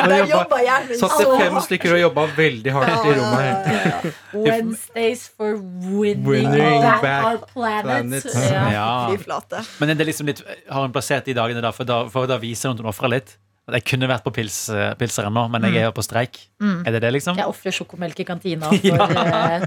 [0.00, 3.68] Der jobba- hjernen min Satt så det fem stykker og jobba veldig hardt i rommet
[3.68, 4.08] her.
[4.32, 8.24] Wednesdays for winning, Winning back, back our planet.
[8.24, 8.50] planet.
[8.50, 8.64] Ja.
[8.72, 9.62] Ja.
[9.80, 12.38] Men er det liksom litt, har hun plassert de dagene da, for da, for da
[12.42, 13.36] viser hun at hun ofrer litt?
[13.70, 14.56] Jeg kunne vært på pils,
[14.98, 16.40] pilser ennå, men jeg er jo på streik.
[16.58, 16.80] Mm.
[16.88, 17.36] Er det det, liksom?
[17.38, 19.60] Jeg ofrer sjokomelk i kantina for, ja.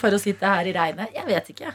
[0.00, 1.12] for å sitte her i regnet.
[1.12, 1.74] Jeg vet ikke.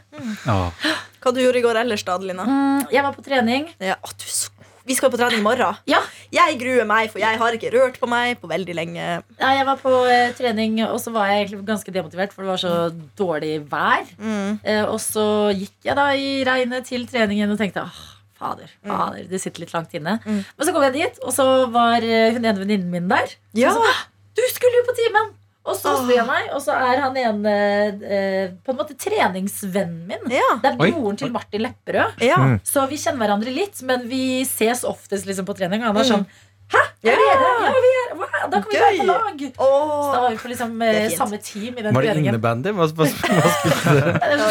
[0.49, 0.87] Åh.
[1.21, 2.47] Hva du gjorde i går ellers, da, Adelina?
[2.47, 3.67] Mm, jeg var på trening.
[3.85, 4.49] Ja, å, du så.
[4.89, 5.77] Vi skal jo på trening i morgen.
[5.89, 5.99] Ja.
[6.33, 9.05] Jeg gruer meg, for jeg har ikke rørt på meg på veldig lenge.
[9.37, 12.49] Ja, jeg var på eh, trening, og så var jeg egentlig ganske demotivert, for det
[12.55, 12.73] var så
[13.19, 14.07] dårlig vær.
[14.17, 14.57] Mm.
[14.63, 17.99] Eh, og så gikk jeg da i regnet til treningen og tenkte åh,
[18.39, 20.17] fader, fader, det sitter litt langt inne.
[20.25, 20.41] Mm.
[20.41, 23.37] Men så kom jeg dit, og så var eh, hun ene venninnen min der.
[23.61, 23.75] Ja.
[23.77, 23.93] Så,
[24.39, 25.35] du skulle jo på timen!
[25.69, 26.09] Og så Åh.
[26.15, 27.53] jeg meg, og så er han ene
[28.01, 30.31] eh, på en måte treningsvennen min.
[30.33, 30.47] Ja.
[30.63, 30.91] Det er Oi.
[30.95, 32.19] broren til Martin Lepperød.
[32.25, 32.37] ja.
[32.41, 32.59] Mm.
[32.65, 35.83] Så vi kjenner hverandre litt, men vi ses oftest liksom på trening.
[35.85, 36.25] Og han er Mm.
[36.69, 37.27] Sånn Er dere?
[37.39, 39.19] Ja, vi er, wow, da kan vi være på lag!
[39.23, 39.43] lag.
[39.55, 39.67] Så
[40.11, 42.73] da var vi på liksom, eh, samme team i den Var det innebandy?
[42.75, 43.05] Hva, hva,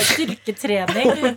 [0.09, 1.37] styrketrening.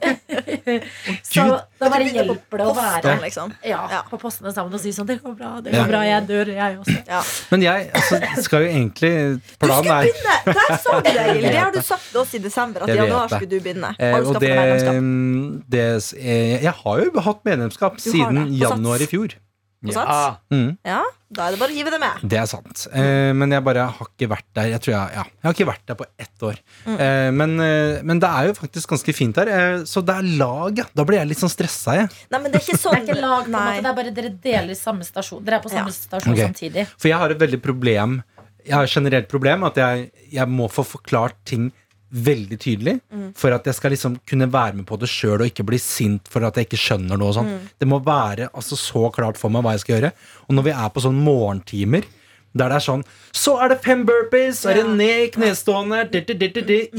[1.32, 1.44] Så
[1.82, 3.52] da bare hjelper det å være liksom.
[3.68, 5.90] ja, på postene sammen og si sånn Det går bra, det går Ja.
[5.92, 6.98] bra, jeg dør, jeg også.
[7.10, 7.22] Ja.
[7.52, 10.40] Men jeg altså, skal jo egentlig Du Planen skulle er begynne!
[10.48, 11.48] Der sa du det, Egil.
[11.52, 12.88] Det har du sagt til oss i desember.
[12.88, 13.94] At i januar skulle du begynne.
[14.00, 14.56] Eh, du og det,
[15.76, 19.36] det eh, Jeg har jo hatt medlemskap Du siden januar i fjor.
[19.82, 20.12] På Sats?
[20.14, 21.02] Ah, Mm, Ja,
[21.34, 22.22] da er det bare å hive det med.
[22.30, 22.84] det er sant.
[22.94, 24.68] Eh, men jeg bare har ikke vært der.
[24.76, 26.60] Jeg tror jeg, ja, jeg har ikke vært der på ett år.
[26.86, 27.00] Mm.
[27.00, 29.48] Eh, men, eh, men det er jo faktisk ganske fint der.
[29.50, 30.86] Eh, så det er lag, ja.
[30.94, 32.10] Da blir jeg litt sånn stressa, jeg.
[32.30, 32.94] Nei, men det er ikke Det sånn.
[32.94, 35.44] er ikke lag, på en måte, det er bare dere deler samme stasjon.
[35.44, 35.98] Dere er på samme Ja.
[35.98, 36.46] stasjon okay.
[36.52, 36.88] samtidig.
[36.98, 38.24] For jeg har et veldig problem
[38.64, 41.72] Jeg har et generelt problem at jeg, jeg må få forklart ting
[42.12, 43.34] veldig tydelig Mm.
[43.36, 46.28] for at jeg skal liksom kunne være med på det sjøl og ikke bli sint
[46.28, 47.32] for at jeg ikke skjønner noe.
[47.34, 47.48] sånn.
[47.48, 47.70] Mm.
[47.80, 50.12] Det må være altså, så klart for meg hva jeg skal gjøre.
[50.50, 52.04] Og når vi er på sånn morgentimer
[52.54, 56.02] der det er sånn Så er det fem burpees, så er det ned i knestående,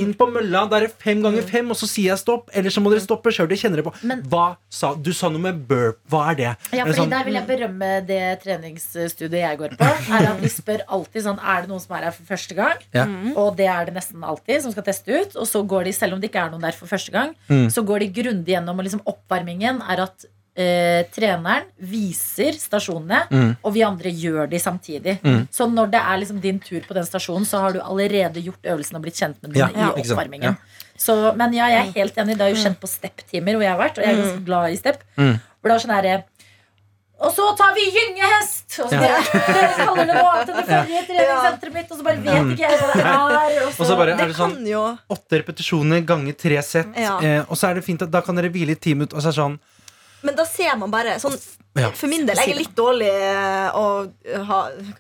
[0.01, 0.63] inn på mølla.
[0.71, 2.49] Da er det fem ganger fem, og så sier jeg stopp.
[2.57, 3.49] Eller så må dere stoppe sjøl.
[3.51, 3.93] Dere kjenner det på.
[4.03, 5.99] Men- hva sa Du sa noe med burp.
[6.09, 6.43] Hva er det?
[6.73, 9.85] Ja, Er det fordi sånn- Der vil jeg berømme det treningsstudiet jeg går på.
[9.85, 12.79] Er at Vi spør alltid sånn Er det noen som er her for første gang.
[12.95, 13.05] Ja.
[13.37, 15.37] Og det er det nesten alltid som skal teste ut.
[15.37, 17.67] Og så går de, selv om det ikke er noen der for første gang, Mm.
[17.69, 18.79] så går de grundig gjennom.
[18.79, 20.25] Og liksom oppvarmingen er at
[20.57, 23.57] eh, treneren viser stasjonene, Mm.
[23.65, 25.19] og vi andre gjør de samtidig.
[25.23, 25.49] Mm.
[25.51, 28.63] Så når det er liksom din tur på den stasjonen, så har du allerede gjort
[28.63, 30.43] øvelsen og blitt kjent med den Ja, i ja, oppvarmingen.
[30.43, 30.55] Ja.
[30.97, 32.37] Så, men ja, jeg er helt enig.
[32.39, 34.71] Det er jo kjent på step-timer hvor jeg har vært, og jeg er ganske glad
[34.73, 35.03] i step.
[35.17, 35.41] Mm.
[35.61, 36.23] Hvor det er sånn herre
[37.23, 38.81] og så tar vi gyngehest!
[38.83, 39.21] Og så Ja.
[39.23, 42.65] Dere kaller det noe annet enn det forrige treningssenteret mitt, og så bare vet ikke
[42.65, 43.59] jeg hva det er.
[43.67, 44.57] Og så, Og så bare er Det sånn
[45.15, 46.91] åtte repetisjoner ganger tre sett.
[46.99, 47.21] Ja.
[47.23, 49.15] Eh, og så er det fint at da kan dere hvile i ti minutter.
[49.17, 49.59] Og så er det sånn
[50.23, 51.37] Men da ser man bare sånn,
[51.75, 51.89] Ja.
[51.97, 53.85] For min del jeg er litt dårlig eh, å
[54.45, 54.59] ha,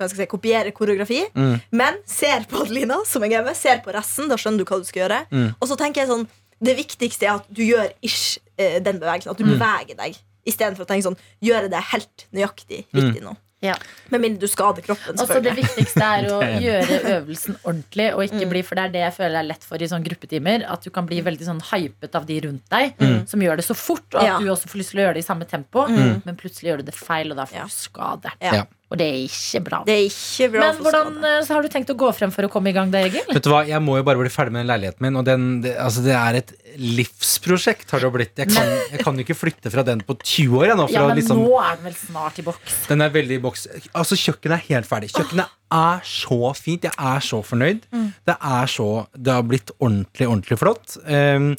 [0.08, 1.18] si, kopiere koreografi.
[1.36, 1.58] Mm.
[1.76, 4.30] Men ser på Adelina, som jeg er med, ser på resten.
[4.30, 5.18] Da skjønner du hva du skal gjøre.
[5.30, 5.50] Mm.
[5.60, 6.24] Og så tenker jeg sånn
[6.62, 9.30] Det viktigste er at du gjør ish eh, den bevegelsen.
[9.34, 9.58] At du Mm.
[9.58, 10.16] beveger deg.
[10.46, 13.36] Istedenfor å tenke sånn gjøre det helt nøyaktig riktig nå.
[13.62, 13.76] Ja.
[14.10, 15.14] Med mindre du skader kroppen.
[15.22, 18.08] Også det viktigste er å Det gjøre øvelsen ordentlig.
[18.16, 20.66] Og ikke bli, for det er det jeg føler er lett for i sånne gruppetimer.
[20.68, 22.94] At du kan bli veldig sånn hypet av de rundt deg,
[23.30, 24.08] som gjør det så fort.
[24.12, 24.38] Og at Ja.
[24.42, 25.86] du også får lyst til å gjøre det i samme tempo.
[25.88, 27.66] Men plutselig gjør du det feil, og da får Ja.
[27.70, 28.32] skade.
[28.42, 28.64] Ja.
[28.92, 29.78] Og det er ikke bra.
[29.88, 32.44] Det er ikke bra Men hvordan eh, så har du tenkt å gå frem for
[32.44, 33.24] å komme i gang, da, Egil?
[33.30, 35.16] Vet du hva, Jeg må jo bare bli ferdig med den leiligheten min.
[35.16, 38.32] Og den, det, altså, det er et livsprosjekt, har det blitt.
[38.38, 40.66] Jeg kan, jeg kan ikke flytte fra den på 20 år.
[40.70, 42.78] Jeg, nå, Ja, men liksom, nå er den vel snart i boks.
[42.88, 43.66] Den er veldig i boks.
[43.90, 45.12] Altså, kjøkkenet er helt ferdig.
[45.12, 46.88] Kjøkkenet er så fint.
[46.88, 47.86] Jeg er så fornøyd.
[48.28, 50.98] Det er så Det har blitt ordentlig, ordentlig flott.
[51.06, 51.54] Um,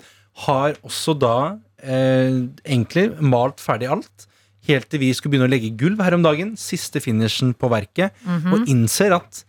[0.48, 4.30] har også da uh, egentlig malt ferdig alt.
[4.68, 6.56] Helt til vi skulle begynne å legge gulv her om dagen.
[6.60, 8.16] Siste finishen på verket.
[8.54, 9.44] Og innser at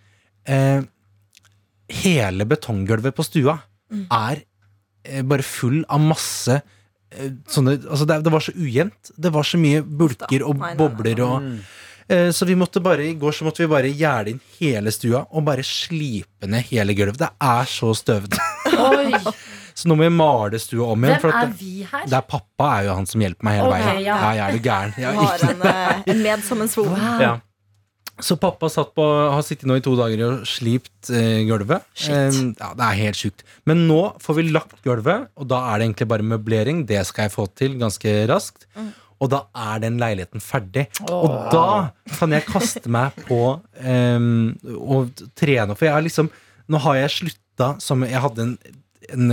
[0.51, 0.83] uh,
[1.93, 3.59] hele betonggulvet på stua
[3.95, 4.47] er eh,
[5.23, 9.15] bare full av masse eh, sånne Altså, det, det var så ujevnt.
[9.17, 11.51] Det var så mye bulker og bobler og
[12.09, 15.25] eh, Så vi måtte bare i går så måtte vi bare gjerde inn hele stua
[15.31, 17.21] og bare slipe ned hele gulvet.
[17.23, 18.41] Det er så støvete.
[19.75, 21.19] Så nå må vi male stua om igjen.
[21.19, 22.05] Hvem er det, vi her?
[22.07, 24.05] det er pappa er jo han som hjelper meg hele okay, veien.
[24.05, 24.19] ja.
[24.23, 24.93] Ja, jeg er du gæren.
[25.03, 25.25] Jeg har
[26.15, 26.93] har en, som en svor.
[26.93, 27.17] Wow.
[27.25, 27.33] ja.
[28.23, 31.83] Så pappa satt på, har sittet nå i to dager og slipt eh, gulvet.
[31.99, 32.13] Shit.
[32.15, 33.43] Eh, ja, Det er helt sjukt.
[33.67, 36.85] Men nå får vi lagt gulvet, og da er det egentlig bare møblering.
[36.87, 38.69] Det skal jeg få til ganske raskt.
[39.23, 40.87] Og da er den leiligheten ferdig.
[41.09, 43.41] Og da kan jeg kaste meg på
[43.83, 44.31] eh,
[44.79, 45.75] og trene.
[45.79, 46.31] For jeg er liksom
[46.71, 48.55] Nå har jeg slutta som Jeg hadde en,
[49.13, 49.33] en,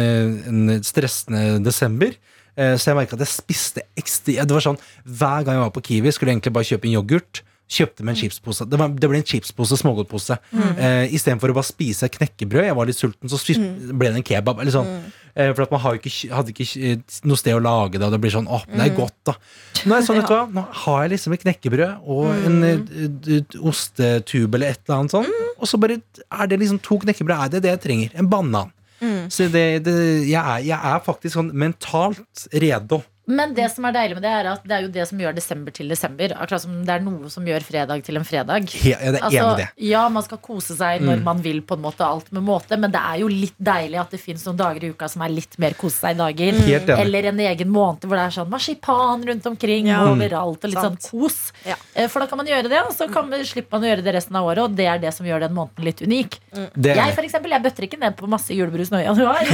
[0.51, 2.11] en stressende desember.
[2.57, 5.71] Eh, Så jeg merka at jeg spiste ekstra Det var sånn Hver gang jeg var
[5.77, 7.41] på Kiwi, skulle jeg egentlig bare kjøpe en yoghurt.
[7.71, 8.65] Kjøpte med en chipspose.
[8.67, 10.35] Det, var, det ble en chipspose, smågodtpose.
[10.51, 10.69] Mm.
[10.75, 12.65] Eh, Istedenfor å bare spise knekkebrød.
[12.67, 13.61] Jeg var litt sulten, så spis,
[13.95, 14.59] ble det en kebab.
[14.59, 14.89] Eller sånn.
[15.31, 18.19] Eh, for man har ikke, hadde ikke eh, noe sted å lage det, og det
[18.23, 19.37] blir sånn åh, det er godt, da.
[19.85, 24.75] Nå det sånn, hva, nå har jeg liksom et knekkebrød og en eh, ostetube eller
[24.75, 25.31] et eller annet sånn.
[25.55, 27.37] Og så bare er det liksom to knekkebrød.
[27.37, 28.15] Er det det jeg trenger?
[28.19, 28.75] En banan.
[29.33, 29.93] Så det, det,
[30.29, 32.99] jeg, er, jeg er faktisk sånn mentalt redo.
[33.31, 35.35] Men det som er deilig med det, er at det er jo det som gjør
[35.37, 36.33] desember til desember.
[36.35, 38.67] Akkurat som det er noe som gjør fredag til en fredag.
[38.83, 39.67] Ja, det er enig det.
[39.87, 42.91] ja, man skal kose seg når man vil, på en måte, alt med måte, men
[42.93, 45.55] det er jo litt deilig at det fins noen dager i uka som er litt
[45.61, 46.59] mer kose seg-dager.
[46.59, 46.91] Mm.
[46.99, 50.01] Eller en egen måned hvor det er sånn marsipan rundt omkring Ja.
[50.11, 51.39] overalt, og litt sånn kos.
[51.65, 51.75] Ja.
[51.95, 54.03] Eh, For da kan man gjøre det, og så kan man, slipper man å gjøre
[54.05, 56.39] det resten av året, og det er det som gjør den måneden litt unik.
[56.75, 59.39] det er Jeg for eksempel, jeg bøtter ikke ned på masse julebrus nå i januar.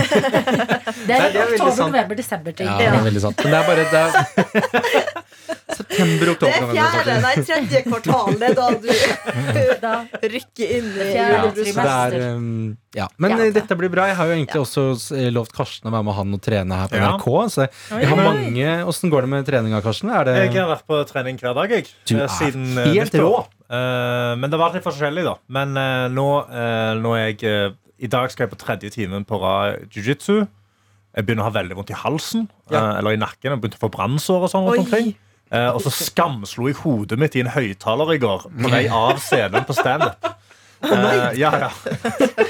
[1.08, 2.68] Det Nei, er det er oktober, november, desember-ting.
[2.68, 3.44] Ja, det er veldig sant.
[3.44, 5.24] Men det er bare det er,
[5.78, 8.38] September, Det er fjerde, nei, tredje kvartal.
[8.40, 8.90] Det er da du
[9.84, 13.08] Da, rykker inn i er, um, ja.
[13.22, 13.40] Men Ja.
[13.46, 14.08] eh, dette blir bra.
[14.10, 14.86] Jeg har jo egentlig også
[15.18, 17.28] eh, lovt Karsten å være med han og trene her på NRK.
[17.54, 20.12] Så jeg har mange Åssen går det med treninga, Karsten?
[20.14, 21.90] Er det Jeg har vært på trening hver dag, jeg.
[22.10, 23.46] Du eh, er Siden helt rå.
[23.68, 25.36] Uh, men det var litt forskjellig, da.
[25.52, 29.40] Men uh, nå, uh, nå er jeg I dag skal jeg på tredje timen på
[29.42, 30.46] rad jiu-jitsu.
[31.18, 32.78] Jeg begynner å ha veldig vondt i halsen Ja.
[32.92, 33.50] eh, eller i nakken.
[33.52, 34.68] Jeg begynte å få brannsår og sånn.
[35.50, 39.18] Eh, og så skamslo jeg hodet mitt i en høyttaler i går på vei av
[39.24, 40.28] scenen på standup.
[40.78, 41.70] Uh, ja, ja.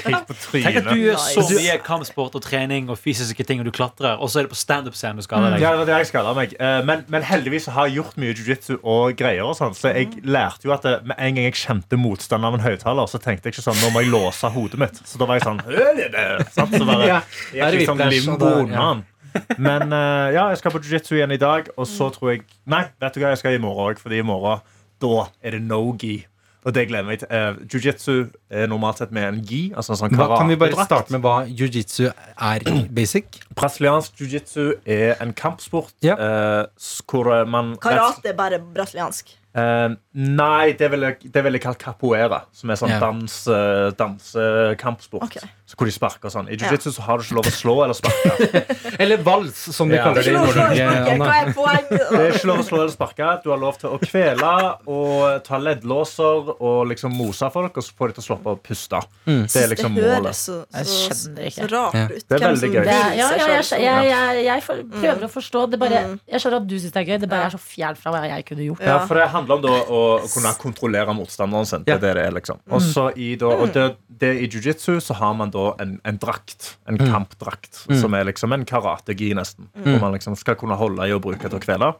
[0.04, 3.68] Helt på Tenk at du gjør så mye kampsport og trening og fysiske ting, og
[3.70, 5.64] du klatrer, og så er det på standup-scenen du skader deg.
[5.64, 8.34] Ja, det var det jeg skader meg Eh, men, men heldigvis har jeg gjort mye
[8.34, 9.44] jiu-jitsu og greier.
[9.46, 12.56] og sånn Så jeg lærte jo at det, med en gang jeg kjente motstand av
[12.56, 14.98] en høyttaler, så tenkte jeg ikke sånn Nå må jeg låse hodet mitt.
[15.06, 15.62] Så da var jeg sånn
[16.56, 16.74] sant?
[16.74, 18.88] Så bare, jeg Er ikke gikk sånn limbo unna.
[19.60, 22.86] Men eh, ja, jeg skal på jiu-jitsu igjen i dag, og så tror jeg Nei,
[23.00, 24.64] vet du hva, jeg skal i morgen òg, fordi i morgen
[24.98, 26.16] da er det no-gi.
[26.68, 27.28] Og det gleder jeg meg til.
[27.32, 28.14] Eh, jiu-jitsu
[28.52, 29.60] er normalt sett med en gi.
[29.72, 32.66] Altså en sånn hva, Kan vi bare starte med hva jiu-jitsu er
[32.98, 33.38] basic?
[33.56, 36.18] Brasiliansk jiu-jitsu er en kampsport Ja.
[36.20, 39.32] eh, hvor man Karate er bare brasiliansk.
[39.58, 42.98] Uh, nei, det ville jeg, det vil jeg kalt capoeira, som er sånn Ja.
[43.00, 45.24] dans, eh, dansekampsport.
[45.24, 45.40] Ok.
[45.68, 46.46] Så hvor de sparker og sånn.
[46.48, 48.62] I jiu-jitsu så har du ikke lov å slå eller sparke.
[49.04, 50.04] Eller vals, som de Ja.
[50.06, 50.80] kaller det Det.
[50.80, 51.90] Er poenget?
[52.08, 53.26] Det er ikke lov å slå eller sparke.
[53.44, 54.52] Du har lov til å kvele
[54.88, 58.58] og ta leddlåser og liksom mose folk, og så får de til å stoppe å
[58.64, 59.00] puste.
[59.26, 60.40] Det er liksom det høres målet.
[60.40, 62.06] så, så, så rart Ja.
[62.16, 62.24] ut.
[62.28, 62.80] Det er veldig gøy.
[62.80, 65.66] er- ja, ja, jeg, jeg, jeg, jeg prøver prøver å forstå.
[65.70, 66.20] Det bare, Mm.
[66.32, 67.20] jeg skjønner at du syns det er gøy.
[67.20, 68.80] Det bare er så fjernt fra hva jeg kunne gjort.
[68.88, 70.00] Ja, for det handler om da å
[70.32, 71.84] kunne kontrollere motstanderen sin.
[71.84, 72.60] Det er det det er, liksom.
[72.70, 76.74] Også i, da, og det, det, I jiu-jitsu så har man da en, en drakt.
[76.90, 77.84] En kampdrakt.
[78.00, 79.70] Som er liksom en karategi, nesten.
[79.84, 81.92] Hvor man liksom skal kunne holde i og bruke til å kvele.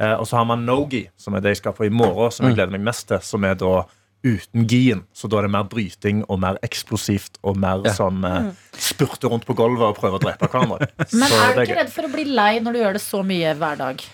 [0.00, 2.48] Eh, og så har man no-gi, som er det jeg skal få i morgen, som
[2.48, 3.20] jeg gleder meg mest til.
[3.24, 3.82] Som er da
[4.24, 5.02] uten gien.
[5.12, 7.92] Så da er det mer bryting og mer eksplosivt og mer Ja.
[7.96, 10.88] sånn eh, spurte rundt på gulvet og prøve å drepe hverandre.
[11.18, 13.22] Men Så er du ikke redd for å bli lei når du gjør det så
[13.26, 14.04] mye hver dag?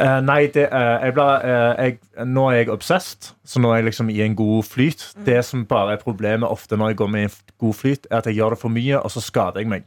[0.00, 3.82] Eh, nei, det, eh, jeg ble, eh, jeg, nå er jeg obsessed, så nå er
[3.82, 5.04] jeg liksom i en god flyt.
[5.26, 8.18] Det som bare er problemet ofte når jeg går med i en god flyt, er
[8.22, 9.84] at jeg gjør det for mye, og så skader jeg meg.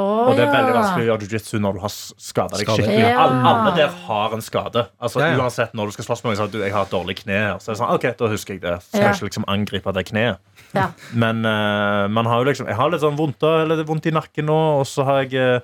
[0.00, 2.94] Å, Og det er veldig vanskelig å gjøre jiu-jitsu når du har skada deg skikkelig.
[3.02, 3.10] Ja.
[3.26, 4.86] Alle, alle der har en skade.
[5.04, 5.40] Altså Ja, ja.
[5.42, 7.40] Uansett når du skal slåss med noen, så du, jeg har et dårlig kne.
[7.60, 8.72] Så er det sånn, ok, da husker jeg det.
[8.80, 9.10] Så skal Ja.
[9.10, 10.38] jeg ikke liksom angripe det kneet.
[10.72, 10.86] Ja.
[11.12, 14.14] Men uh, man har jo liksom Jeg har litt sånn vondt, eller er vondt i
[14.16, 15.60] nakken nå, og så har jeg eh,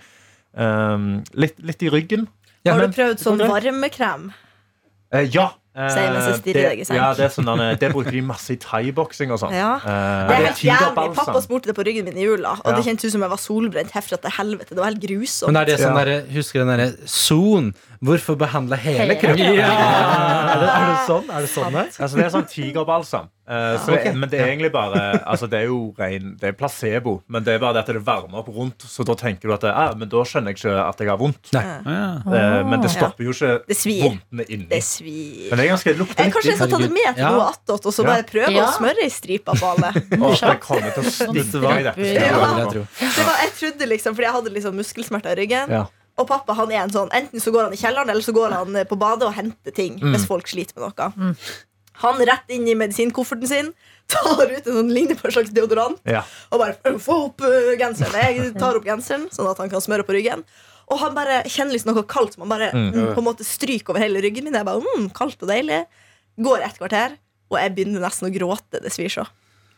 [0.61, 2.29] um, litt, litt i ryggen.
[2.69, 4.29] Ja, Har men- du prøvd sånn varmekrem?
[5.15, 5.49] Uh, ja.
[5.79, 6.97] Eh, Sier mens jeg stirrer det, deg i senk.
[6.99, 9.53] ja, det, er sånn, derne- det bruker de masse i thaiboksing og sånn.
[9.55, 9.77] Ja.
[9.79, 11.15] Eh, Det er helt jævlig.
[11.15, 12.77] Pappa spurte det på ryggen min i jula, og Ja.
[12.77, 14.71] det kjentes ut som jeg var solbrent herfra til helvete.
[14.75, 15.53] Det var helt grusomt.
[15.53, 16.05] Men er det sånn Ja.
[16.05, 17.75] derre Husker du den derre Son?
[18.01, 19.55] Hvorfor behandle hele kroppen?
[19.59, 19.73] Ja!
[20.49, 21.27] Er, det, er det sånn?
[21.35, 21.87] Er det sånn det?
[21.99, 23.29] Altså, det er sånn tigerbalsam.
[23.49, 26.53] Uh, så det, men det er egentlig bare Altså, det er jo ren Det er
[26.53, 28.85] placebo, men det er bare det at det varmer opp rundt.
[28.85, 31.21] Så da tenker du at det, ah, Men da skjønner jeg ikke at jeg har
[31.23, 31.53] vondt.
[31.57, 31.63] Nei.
[31.87, 31.95] Uh,
[32.29, 34.03] Eh, men det stopper jo ikke Det svir.
[34.05, 34.67] vondtene inni.
[34.69, 35.49] Det svir.
[35.49, 37.31] Men det er ganske lukter litt kanskje jeg skal ta det med til Ja.
[37.35, 38.67] noe attåt, og så bare prøve Ja.
[38.67, 39.91] å smøre i stripa på alle.
[40.23, 41.97] oh, det kommer til å stikke i dette.
[41.97, 42.57] Det Ja.
[42.59, 42.85] jeg tro.
[43.01, 45.73] Det var, jeg trodde liksom, fordi jeg hadde liksom muskelsmerter i ryggen.
[45.73, 45.87] Ja.
[46.19, 48.55] Og pappa han er en sånn Enten så går han i kjelleren, eller så går
[48.57, 49.99] han eh, på badet og henter ting.
[50.03, 51.35] Hvis folk sliter med noe.
[52.03, 53.71] Han rett inn i medisinkofferten sin,
[54.13, 55.99] tar ut en sånn ligner på en slags deodorant.
[56.09, 56.23] Ja.
[56.55, 57.45] Og bare få opp
[57.81, 58.19] genseren.
[58.39, 60.45] Jeg tar opp genseren, sånn at han kan smøre på ryggen.
[60.89, 63.93] Og han bare kjenner liksom noe kaldt som han bare mm, på en måte stryker
[63.93, 64.57] over hele ryggen min.
[64.57, 65.83] Jeg bare, mm, kaldt og deilig
[66.39, 67.17] Går et kvarter,
[67.51, 68.79] og jeg begynner nesten å gråte.
[68.79, 69.25] Det svir så.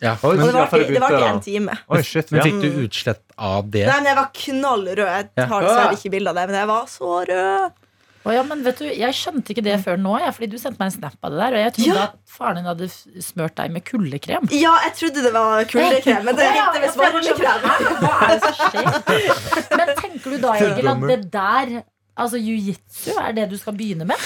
[0.00, 0.14] Ja.
[0.24, 1.76] Og det var varte varte begynte en time.
[1.92, 2.30] Oi, shit.
[2.32, 3.84] Men fikk du utslett av det?
[3.86, 5.04] Nei, men Jeg var knallrød.
[5.04, 7.78] Jeg tar har dessverre ikke bilde av det, men jeg var så rød.
[8.20, 10.76] Oh, ja, men vet du, Jeg skjønte ikke det før nå, ja, fordi du sendte
[10.82, 11.54] meg en snap av det der.
[11.56, 12.02] Og jeg trodde Ja.
[12.10, 12.88] at faren din hadde
[13.24, 14.48] smurt deg med kuldekrem.
[14.52, 17.64] Ja, jeg trodde det var kuldekrem, men det det visst var varmekrem.
[18.00, 19.76] Hva er det som skjer?
[19.80, 21.80] Men tenker du da, Egil, at det der
[22.20, 24.16] Altså jiu-jitsu er det du skal begynne med?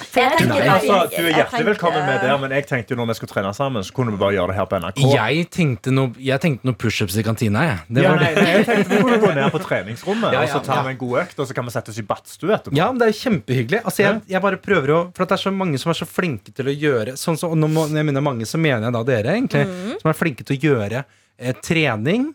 [0.00, 3.32] Nei, altså, du er hjertelig velkommen med der, men jeg tenkte jo når vi skulle
[3.34, 5.00] trene sammen, så kunne vi bare gjøre det her på NRK.
[5.12, 7.78] Jeg tenkte noe, jeg tenkte noe pushups i kantina, jeg.
[7.98, 8.44] Det Ja, var nei, det.
[8.46, 10.86] nei, jeg tenkte vi kunne gå ned på treningsrommet Ja, og så tar ja.
[10.88, 12.76] vi en god økt, og så kan vi sette oss i badstue etterpå.
[12.80, 13.82] Ja, men det er kjempehyggelig.
[13.84, 16.08] Altså, jeg, jeg bare prøver å For at det er så mange som er så
[16.08, 19.02] flinke til å gjøre sånn så, og Når jeg mener mange, så mener jeg da
[19.12, 19.66] dere, egentlig.
[20.00, 22.30] Som er flinke til å gjøre eh, trening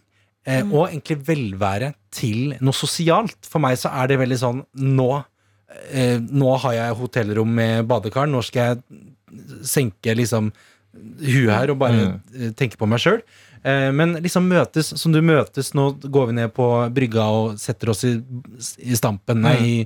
[0.45, 3.37] eh, og egentlig velvære til noe sosialt.
[3.49, 4.61] For meg så er det veldig sånn
[4.95, 5.09] Nå,
[5.91, 8.29] eh, nå har jeg hotellrom med badekar.
[8.29, 9.03] Nå skal jeg
[9.67, 10.51] senke liksom
[10.95, 12.53] huet her og bare mm.
[12.59, 13.21] tenke på meg sjøl.
[13.65, 17.89] Eh, men liksom møtes som du møtes Nå går vi ned på brygga og setter
[17.95, 18.11] oss i,
[18.85, 19.77] i stampen Nei, i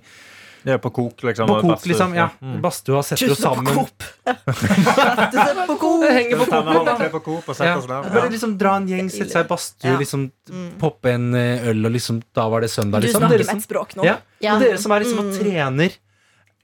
[0.66, 1.48] Er på kok, liksom.
[1.48, 2.14] På kok, liksom.
[2.18, 2.30] Ja.
[2.44, 2.58] Mm.
[2.62, 3.74] Badstua setter jo sammen.
[3.74, 4.04] Coop.
[5.70, 6.04] På Coop.
[6.10, 7.12] Henger på Coop.
[7.14, 7.76] på Coop og sette Ja.
[7.80, 8.12] ned.
[8.14, 9.98] Bare liksom dra en gjeng, sette seg i badstue, Ja.
[10.00, 10.70] liksom Mm.
[10.80, 13.22] poppe en eh, øl, og liksom da var det søndag, Du liksom.
[13.22, 14.04] snakker med et språk nå.
[14.04, 14.18] ja.
[14.42, 14.56] Ja.
[14.56, 15.40] Og dere som er liksom og Mm.
[15.40, 15.92] trener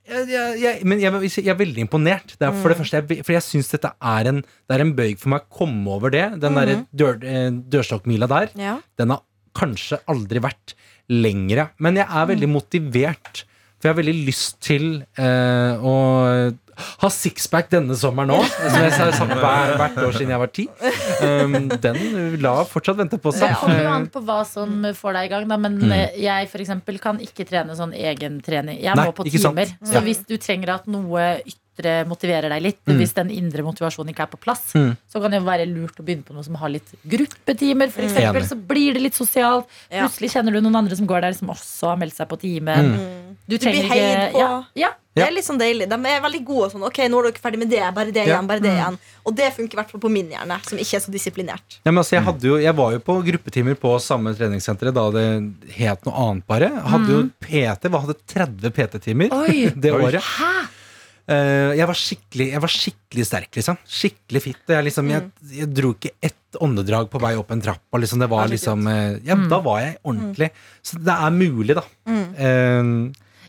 [0.08, 2.38] jeg, jeg, jeg, Men jeg, jeg er veldig imponert.
[2.38, 4.94] Det er for det første, jeg, for jeg syns dette er en Det er en
[4.94, 6.40] bøyg for meg å komme over det.
[6.40, 8.50] Den der dør, eh, dørstokkmila der.
[8.56, 8.78] Ja.
[8.98, 9.22] Den har
[9.56, 10.74] kanskje aldri vært
[11.10, 11.70] lengre.
[11.80, 13.46] Men jeg er veldig motivert.
[13.86, 14.86] For jeg har veldig lyst til
[15.22, 15.92] eh, å
[16.76, 18.48] ha sixpack denne sommeren òg.
[18.50, 20.66] Som jeg har sagt hver, hvert år siden jeg var ti.
[21.22, 22.00] Um, den
[22.42, 23.46] la fortsatt vente på seg.
[23.54, 25.46] Det kommer jo an på hva som får deg i gang.
[25.54, 25.60] Da.
[25.68, 25.92] Men Mm.
[25.94, 28.82] eh, jeg for eksempel kan ikke trene sånn egentrening.
[28.82, 29.70] Jeg Nei, må på timer.
[29.70, 29.78] sant.
[29.86, 30.02] Så Ja.
[30.02, 31.38] hvis du trenger at noe
[31.78, 32.98] ytre motiverer deg litt, Mm.
[32.98, 34.96] hvis den indre motivasjonen ikke er på plass, Mm.
[35.12, 38.02] så kan det jo være lurt å begynne på noe som har litt gruppetimer, for
[38.02, 38.46] Mm.
[38.46, 39.66] Så blir det litt sosialt.
[39.92, 40.08] Ja.
[40.08, 42.72] Plutselig kjenner du noen andre som går der, som også har meldt seg på time.
[42.76, 43.36] Mm.
[43.48, 44.40] Du Du blir trenger ikke på.
[44.40, 44.90] ja, ja.
[45.16, 45.88] Det er litt sånn deilig.
[45.88, 46.72] De er veldig gode.
[46.74, 47.94] Sånn, ok, nå er dere ferdig med det.
[47.96, 48.36] Bare det Ja.
[48.42, 48.48] igjen.
[48.48, 51.00] bare det igjen Og det funker i hvert fall på min hjerne, som ikke er
[51.00, 51.80] så disiplinert.
[51.86, 55.10] Ja, men altså, jeg, hadde jo, jeg var jo på gruppetimer på samme treningssenteret da
[55.12, 56.70] det het noe annet bare.
[56.70, 59.30] Hadde jo PT, hva hadde 30 PT-timer
[59.82, 60.02] det Oi.
[60.04, 60.22] året.
[60.22, 60.68] Hæ?
[61.28, 63.78] Eh, jeg, var skikkelig, jeg var skikkelig sterk, liksom.
[63.90, 64.64] Skikkelig fitt.
[64.70, 67.82] Jeg, liksom, jeg, jeg dro ikke ett åndedrag på vei opp en trapp.
[67.92, 70.52] Og liksom, det var liksom eh, Ja, da var jeg ordentlig.
[70.86, 71.86] Så det er mulig, da.
[72.06, 72.92] Eh,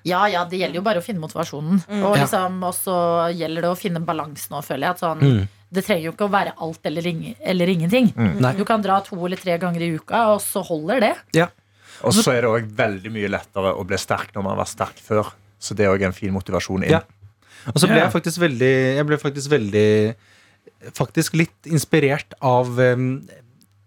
[0.07, 1.81] Ja, ja, det gjelder jo bare å finne motivasjonen.
[2.01, 2.23] Og Ja.
[2.23, 2.97] liksom også
[3.35, 4.91] gjelder det å finne balansen òg, føler jeg.
[4.97, 5.49] At sånn, Mm.
[5.69, 8.13] Det trenger jo ikke å være alt eller, ing- eller ingenting.
[8.57, 11.15] Du kan dra to eller tre ganger i uka, og så holder det.
[11.35, 11.49] ja.
[12.05, 14.95] Og så er det òg veldig mye lettere å bli sterk når man var sterk
[15.01, 15.33] før.
[15.59, 16.91] Så det er òg en fin motivasjon inn.
[16.91, 17.01] Ja.
[17.73, 19.89] Og så ble jeg faktisk veldig Jeg ble faktisk veldig
[20.97, 23.09] Faktisk litt inspirert av um,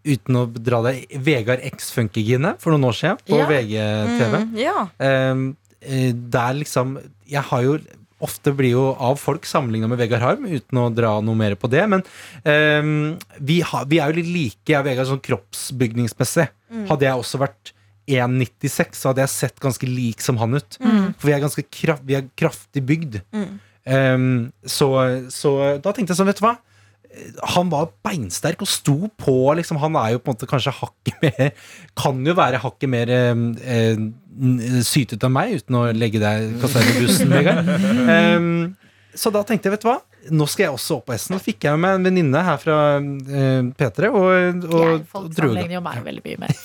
[0.07, 3.47] Uten å dra det Vegard X Funkygine for noen år siden på Ja.
[3.49, 4.35] VGTV.
[4.45, 4.85] Mm, ja.
[4.97, 5.41] Um,
[5.81, 6.97] eh, der liksom
[7.29, 7.77] Jeg har jo
[8.19, 11.69] Ofte blir jo av folk sammenligna med Vegard Harm, uten å dra noe mer på
[11.71, 11.85] det.
[11.87, 12.01] Men
[12.43, 16.49] um, vi, har, vi er jo litt like, jeg og Vegard, sånn kroppsbygningsmessig.
[16.89, 17.71] Hadde jeg også vært
[18.11, 20.77] 1,96, så hadde jeg sett ganske lik som han ut.
[21.15, 23.21] For vi er ganske kraft, vi er kraftig bygd.
[23.89, 24.89] Um, så,
[25.33, 26.57] så da tenkte jeg sånn, vet du hva?
[27.55, 29.35] Han var beinsterk og sto på.
[29.57, 31.55] Liksom, han er jo på en måte kanskje hakket mer
[31.97, 34.03] Kan jo være hakket mer eh, eh,
[34.85, 37.33] sytet enn meg, uten å legge deg kastet i bussen,
[38.09, 38.51] Um,
[39.19, 39.99] så da tenkte jeg, vet du hva?
[40.29, 41.35] Nå skal jeg også opp på hesten.
[41.35, 45.77] Nå fikk jeg med en venninne her fra uh, P3 og, og, Jeg, folk sammenligner
[45.77, 46.55] jo meg veldig mye med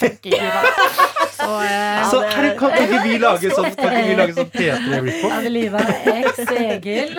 [1.35, 4.51] Så uh, Så her, kan, kan ikke vi lage sånn, kan ikke vi lage sånn
[4.55, 5.37] P3-report?
[5.39, 7.15] Adelina X Egil.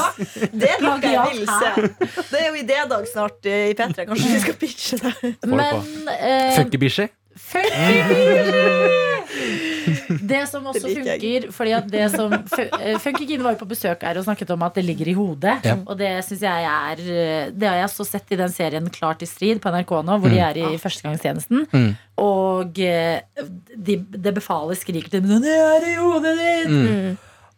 [0.64, 1.90] Det lager jeg vil se.
[2.30, 4.08] Det er jo idédag snart eh, i P3.
[4.08, 5.34] Kanskje vi skal pitche det.
[5.48, 7.10] Men eh,
[10.24, 12.32] Det som også Det funker Fordi at det som
[13.02, 15.56] Funkygine var jo på besøk her og snakket om at det ligger i hodet.
[15.66, 15.74] Ja.
[15.84, 19.22] Og det synes jeg er eh, Det har jeg så sett i den serien Klart
[19.24, 21.66] i strid på NRK nå, hvor de er i førstegangstjenesten.
[21.72, 21.92] Mm.
[22.24, 22.96] Og det
[23.74, 26.74] de, det befalet skriker til dem Det er i hodet ditt!
[26.74, 27.14] Mm.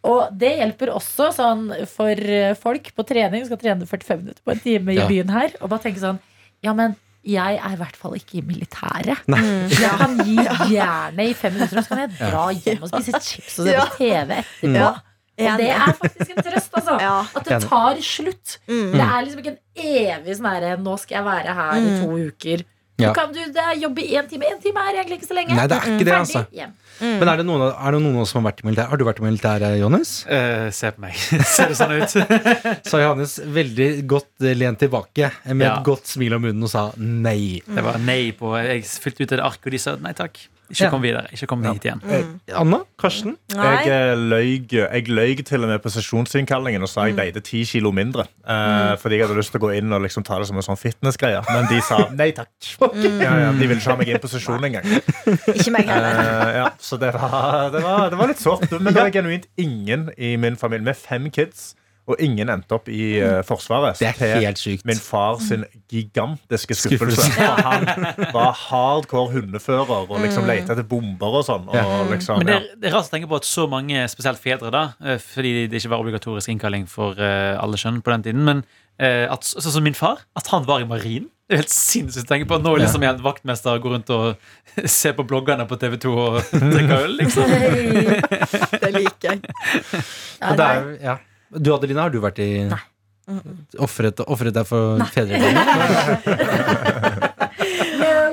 [0.06, 4.54] Og det hjelper også sånn for eh, folk på trening, skal trene 45 minutter på
[4.54, 5.08] en time i Ja.
[5.10, 6.20] byen her, og bare tenke sånn
[6.64, 6.94] Ja, men
[7.26, 9.26] jeg er i hvert fall ikke i militæret.
[9.26, 10.36] Jeg kan gi
[10.76, 13.76] jernet i fem minutter, og så kan jeg dra hjem og spise chips og se
[13.80, 14.86] på TV etterpå.
[15.36, 15.52] Ja.
[15.52, 16.94] Og det er faktisk en trøst, altså.
[17.02, 17.16] Ja.
[17.36, 18.56] At det tar slutt.
[18.70, 18.94] Mm.
[18.94, 22.16] Det er liksom ikke en evig sånn herre Nå skal jeg være her i to
[22.30, 22.64] uker.
[22.96, 23.10] Ja.
[23.12, 24.48] Kan du det er jobb i én time.
[24.48, 25.52] Én time er egentlig ikke så lenge.
[25.58, 26.70] Nei, det er ikke det, Ferdig, altså.
[27.00, 27.18] Hjem.
[27.20, 28.88] Men er det noen, av- er det noen oss som har vært i militæret?
[28.92, 30.12] Har du vært i militæret, Johannes?
[30.30, 31.14] Uh, se på meg.
[31.54, 32.16] Ser det sånn ut?
[32.90, 35.76] Sa Johannes veldig godt eh, lent tilbake med Ja.
[35.78, 37.60] et godt smil om munnen og sa nei.
[37.66, 40.38] Det var nei på Jeg fylte ut et ark, og de sa nei takk.
[40.70, 40.90] Ikke Ja.
[40.90, 41.26] kom videre.
[41.32, 42.00] Ikke kom hit igjen.
[42.54, 42.80] Anna?
[42.98, 43.36] Karsten?
[43.54, 43.84] Nei.
[43.86, 47.62] Jeg eh, løy, jeg løy til og med på sesjonsinnkallingen og sa jeg veide ti
[47.68, 48.26] kilo mindre.
[48.42, 50.66] Eh, Fordi jeg hadde lyst til å gå inn og liksom ta det som en
[50.66, 51.44] sånn fitnessgreie.
[51.52, 52.50] Men de sa nei takk.
[53.26, 54.84] Ja, ja, de ville ikke ha meg inn på sesjon engang.
[55.54, 56.20] Ikke meg heller.
[56.26, 58.70] Eh, ja, så det var, det, var, det var litt sårt.
[58.80, 61.74] Men det er genuint ingen i min familie med fem kids.
[62.06, 63.98] Og ingen endte opp i uh, Forsvaret.
[63.98, 64.84] Det er helt sykt.
[64.86, 67.26] Min far sin gigantiske skuffelse.
[67.26, 67.32] Skuffelse.
[67.34, 71.66] For han var hardcore hundefører og liksom lette etter bomber og sånn.
[71.66, 74.38] Og liksom, Men det er, det er rart å tenke på at så mange, spesielt
[74.42, 78.26] fedre, da eh, fordi det ikke var obligatorisk innkalling for uh, alle kjønn på den
[78.28, 78.62] tiden, men
[79.02, 81.30] uh, at, sånn som min far, at han var i marinen.
[81.46, 82.56] Det er helt sinnssykt å tenke på.
[82.58, 84.48] Nå er liksom jeg en vaktmester går rundt og
[84.98, 86.40] ser på bloggerne på TV2 og
[86.72, 87.52] drikker øl, liksom.
[88.82, 89.42] Det liker jeg.
[90.40, 91.16] Ja, Og det er, ja.
[91.56, 92.82] Du Adelina, har du vært i Nei.
[93.82, 95.66] Offret, offret deg for fedrelandet?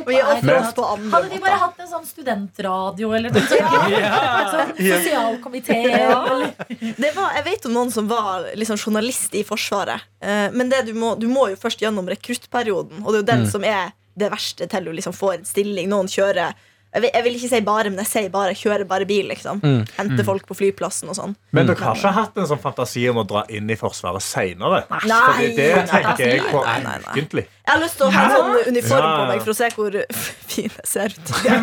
[0.04, 3.62] Hadde de bare hatt en sånn studentradio eller noe sånt?
[4.84, 4.98] Ja.
[4.98, 6.52] sosialkomité eller
[6.98, 10.04] Det jeg vet om noen som var liksom journalist i Forsvaret.
[10.22, 13.30] Eh, men det du, må, du må jo først gjennom rekruttperioden, og det er jo
[13.32, 15.90] den som er det verste til du liksom får en stilling.
[15.92, 16.54] Noen kjører
[16.94, 19.26] jeg vil, jeg vil ikke si bare, men jeg sier bare kjører bare bil.
[19.32, 19.62] liksom
[19.98, 21.36] Henter folk på flyplassen og sånn.
[21.52, 24.84] Men dere har ikke hatt en sånn fantasi om å dra inn i Forsvaret seinere?
[24.92, 27.26] Fordi det tenker jeg på nei, nei.
[27.64, 29.98] Jeg har lyst til å ha en sånn uniform på meg for å se hvor
[30.54, 31.34] fin jeg ser ut.
[31.44, 31.58] Ja.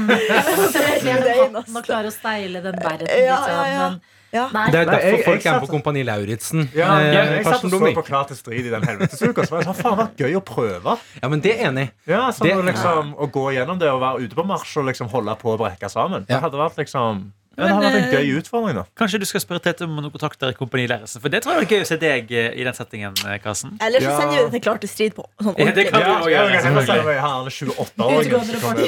[1.11, 3.07] er det Å steile den verden.
[3.09, 3.91] Ja, liksom, ja, ja.
[3.91, 4.01] men-
[4.33, 4.45] Ja.
[4.55, 6.69] Nei, Det er derfor Nei, jeg folk er på Kompani Lauritzen.
[6.77, 9.47] Ja, jeg, jeg satt og så på Klar til strid i den helvetesuka.
[9.47, 10.97] Så har jeg faen, vært gøy å prøve.
[11.23, 11.89] Ja, men det er enig.
[12.07, 15.11] Ja, sånn Det- liksom, Å gå gjennom det og være ute på marsj og liksom
[15.11, 16.27] holde på å brekke sammen.
[16.29, 16.37] Ja.
[16.39, 18.75] Det hadde vært liksom ja, det hadde vært en gøy utfordring.
[18.81, 21.21] da Kanskje du skal spørre Tete om noen kontakter i Kompani Lauritzen?
[21.23, 23.71] For det tror jeg er gøy å se deg eh, i den settingen, eh, Karsten.
[23.85, 25.87] Eller så sender vi det til Klar til strid på sånn Ja, det ordentlig.
[25.91, 26.91] kan vi også ja, kan selvfølgelig.
[26.91, 28.31] si meg, han er 28-åringen.
[28.31, 28.71] Utgående fra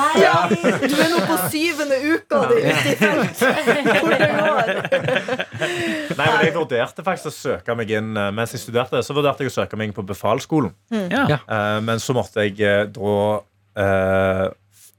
[0.00, 3.38] noe du er nå på syvende uka di ute i felt.
[3.90, 4.14] Går.
[6.18, 9.44] Nei, men Jeg vurderte faktisk å søke meg inn eh, Mens jeg studerte, så vurderte
[9.44, 10.72] jeg å søke meg inn på befalsskolen.
[10.90, 11.26] Ja.
[11.36, 11.38] Ja.
[11.44, 13.14] Eh, men så måtte jeg eh, da
[13.80, 14.46] eh,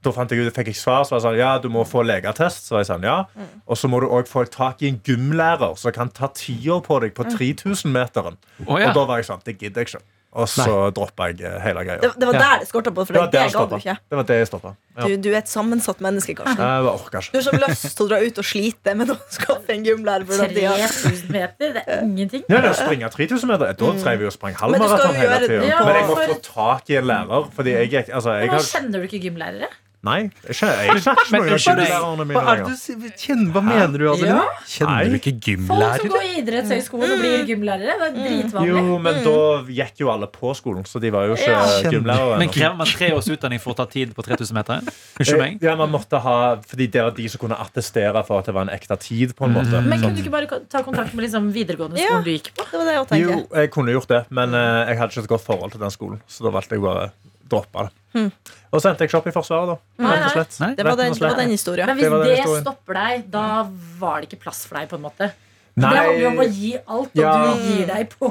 [0.02, 1.04] Da fant jeg ut, fikk jeg svar.
[1.06, 2.70] Så var jeg sånn, ja, du må få legeattest.
[2.70, 3.20] Så var jeg sånn, ja
[3.68, 7.02] Og så må du òg få tak i en gymlærer som kan ta tida på
[7.04, 8.40] deg på 3000-meteren.
[8.66, 8.90] Oh, ja.
[8.90, 10.04] Og da var jeg sånn, det gidder jeg ikke.
[10.32, 10.64] Og så
[10.96, 12.00] droppa jeg eh, hele greia.
[12.00, 13.96] Det, det var der det skorta på, for Det det, det det ga du ikke.
[14.00, 14.72] Det var det jeg stoppa.
[14.96, 15.04] Ja.
[15.04, 16.62] Du, du er et sammensatt menneske, Karsten.
[16.64, 17.34] Jeg orker ikke.
[17.34, 20.28] Du har så lyst til å dra ut og slite, men å skaffe en gymlærer
[20.30, 22.48] på den tida 3000 meter, det er ingenting.
[22.48, 25.42] Ja, det å springe 3000 meter, da drev vi og sprang Men du halvmaraton hele
[25.44, 25.84] tida.
[25.84, 27.52] Men jeg må få tak i en lærer.
[27.60, 29.74] Fordi jeg altså, jeg Men har, Kjenner du ikke gymlærere?
[30.02, 33.62] Nei, jeg kjenner ikke Men gymlærerne mine Hva, er lenger.
[33.62, 34.38] mener du, Adeline?
[34.42, 34.64] Ja.
[34.66, 35.90] Kjenner du ikke gymlærere?
[35.92, 37.98] Folk som går i idrettshøyskolen og blir gymlærere.
[38.02, 38.72] Det er dritvanlig.
[38.72, 39.36] Jo, men da
[39.78, 41.92] gikk jo alle på skolen, så de var jo ikke Ja.
[41.94, 42.40] gymlærere.
[42.42, 44.82] Men krever man tre års utdanning for å ta tid på 3000 meter?
[45.22, 45.62] Unnskyld meg.
[45.62, 48.62] Ja, man måtte ha Fordi det var de som kunne attestere for at det var
[48.66, 49.36] en ekte tid.
[49.38, 50.02] på en måte Men Sånn.
[50.02, 52.08] kunne du ikke bare ta kontakt med liksom videregående Ja.
[52.10, 52.66] skolen du gikk på?
[52.72, 55.30] Det var det jeg Jo, jeg kunne gjort det, men eh, jeg hadde ikke et
[55.30, 56.22] godt forhold til den skolen.
[56.28, 57.12] Så da valgte jeg bare
[57.58, 57.92] å det.
[58.16, 58.26] det.
[58.72, 59.78] Og så endte jeg ikke opp i Forsvaret, da.
[60.06, 60.58] Nei, slett.
[60.64, 60.72] Nei.
[60.76, 61.88] Det var den, det var den historien.
[61.88, 62.64] Men hvis Det det historien.
[62.66, 63.46] stopper deg, da
[64.00, 65.32] var det ikke plass for deg, på en måte.
[65.72, 65.88] Nei.
[65.88, 67.34] Det handler jo om å gi alt, og Ja.
[67.56, 68.30] du gir deg på,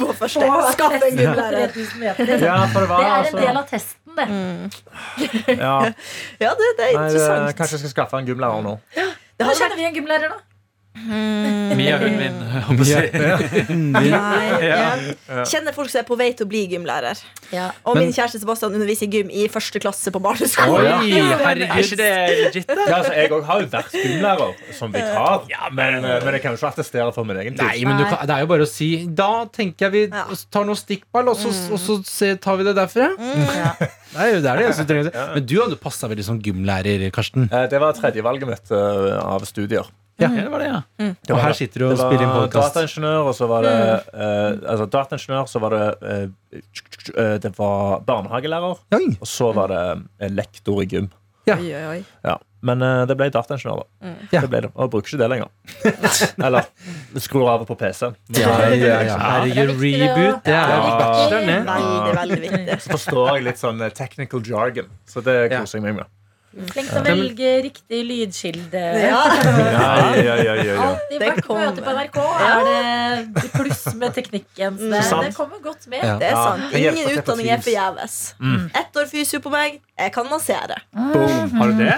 [0.00, 0.46] På første.
[0.72, 1.18] Skaff en.
[1.20, 2.30] 3000 meter.
[2.40, 4.28] Ja, det var Det er en altså del av testen, det.
[5.60, 5.74] ja.
[6.44, 7.56] Ja, det, det er Nei, det, interessant.
[7.58, 8.78] Kanskje jeg skal skaffe en gymlærer nå.
[8.96, 9.08] Det
[9.46, 10.40] Da kjenner vi en gymlærer, da.
[11.00, 12.38] Mia hun min.
[12.54, 12.94] jeg håper å si.
[14.10, 14.20] Ja.
[14.60, 15.44] ja.
[15.48, 17.18] Kjenner folk som er på vei til å bli gymlærer.
[17.54, 17.68] Ja.
[17.86, 20.90] Og Men- min kjæreste Sebastian underviser i gym i første klasse på barneskolen.
[21.00, 22.10] Oi, herregud, er ikke det
[22.40, 22.72] legit?
[22.74, 25.46] Ja, altså, jeg òg har jo vært gymlærer som vikar,
[25.78, 27.64] men, eh, men jeg kan jo ikke attestere for min egen tid.
[27.64, 30.66] Nei, men du kan, det er jo bare å si Da tenker jeg vi tar
[30.68, 33.12] noe stikkball, og så, og så tar vi det derfra.
[33.20, 33.72] Ja.
[33.78, 35.10] Det er jo det er det trenger.
[35.36, 37.46] Men du hadde passa veldig som gymlærer, Karsten.
[37.52, 39.86] Eh, Det var tredjevalget mitt eh, av studier.
[40.20, 40.80] Ja, det var det, ja.
[40.98, 42.76] Det Og her sitter du og spiller inn podkast.
[42.76, 43.72] dataingeniør, og så var det
[44.12, 46.60] uh, Altså dataingeniør, så var det uh,
[47.14, 49.08] eh, Det var barnehagelærer, Oi.
[49.16, 49.82] og så var det
[50.20, 51.10] eh, lektor i gym.
[51.48, 51.56] Ja.
[51.56, 51.98] Oi, oi, oi.
[52.26, 52.36] Ja.
[52.60, 54.12] Men uh, det ble dataingeniør, da.
[54.28, 54.44] Ja.
[54.44, 54.72] Det ble det.
[54.74, 55.48] Og jeg bruker ikke det lenger.
[56.50, 56.68] Eller
[57.24, 58.20] skrur av på PC-en.
[58.36, 59.18] Ja, ja, ja.
[59.24, 60.44] Herregud, reboot.
[60.44, 60.76] Det er.
[61.32, 62.80] Veldig, veldig viktig.
[62.84, 66.16] Så forstår jeg litt sånn technical jargon, så det koser jeg meg med.
[66.50, 68.80] Flink til å velge riktig lydkilde.
[69.10, 69.20] Ja.
[70.20, 70.74] Ja, ja.
[70.82, 72.16] Alltid Det vært på møte på NRK.
[72.46, 74.76] Er det pluss med teknikken?
[74.80, 76.02] Så det, det kommer godt med.
[76.04, 76.16] Ja.
[76.20, 76.74] Det er sant.
[76.76, 78.16] Ingen utdanning er forgjeves.
[78.80, 79.78] Ett år fysio på meg.
[80.00, 80.78] Jeg kan massere.
[80.96, 81.50] Boom.
[81.60, 81.96] Har du det?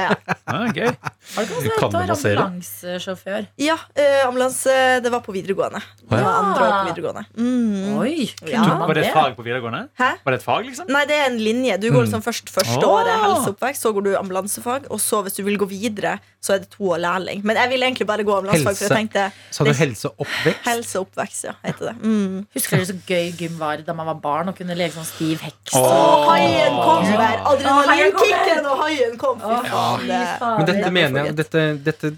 [0.00, 0.10] Ja.
[0.50, 0.88] Ah, gøy.
[1.36, 2.44] Har du ikke vært også massere?
[2.44, 3.44] ambulansesjåfør?
[3.62, 4.72] Ja, eh, ambulanse
[5.04, 5.78] Det var på videregående.
[6.02, 7.24] Det var andre år på videregående.
[7.38, 7.98] Mm.
[8.00, 9.04] Oi, Var det det?
[9.06, 9.84] et fag på videregående?
[10.00, 10.10] Hæ?
[10.24, 10.90] Var det et fag, liksom?
[10.90, 11.78] Nei, det er en linje.
[11.78, 15.42] Du går liksom først første året helseoppvekst, så går du ambulansefag, og så hvis du
[15.46, 17.42] vil gå videre, så er det to år lærling.
[17.46, 20.62] Men jeg ville egentlig bare gå ambulansefag, for jeg tenkte Sa du helseoppvekst?
[20.66, 21.96] Helseoppvekst, ja, heter det.
[22.00, 22.46] Mm.
[22.56, 25.44] Husker du så gøy gym var da man var barn og kunne leke sånn stiv
[25.44, 25.74] heks?
[25.78, 27.42] Og haien kom der!
[27.52, 29.42] Adrenalinkicken og haien kom.
[29.42, 30.56] Fy faen.
[30.60, 32.12] Men dette er mener jeg dette, dette,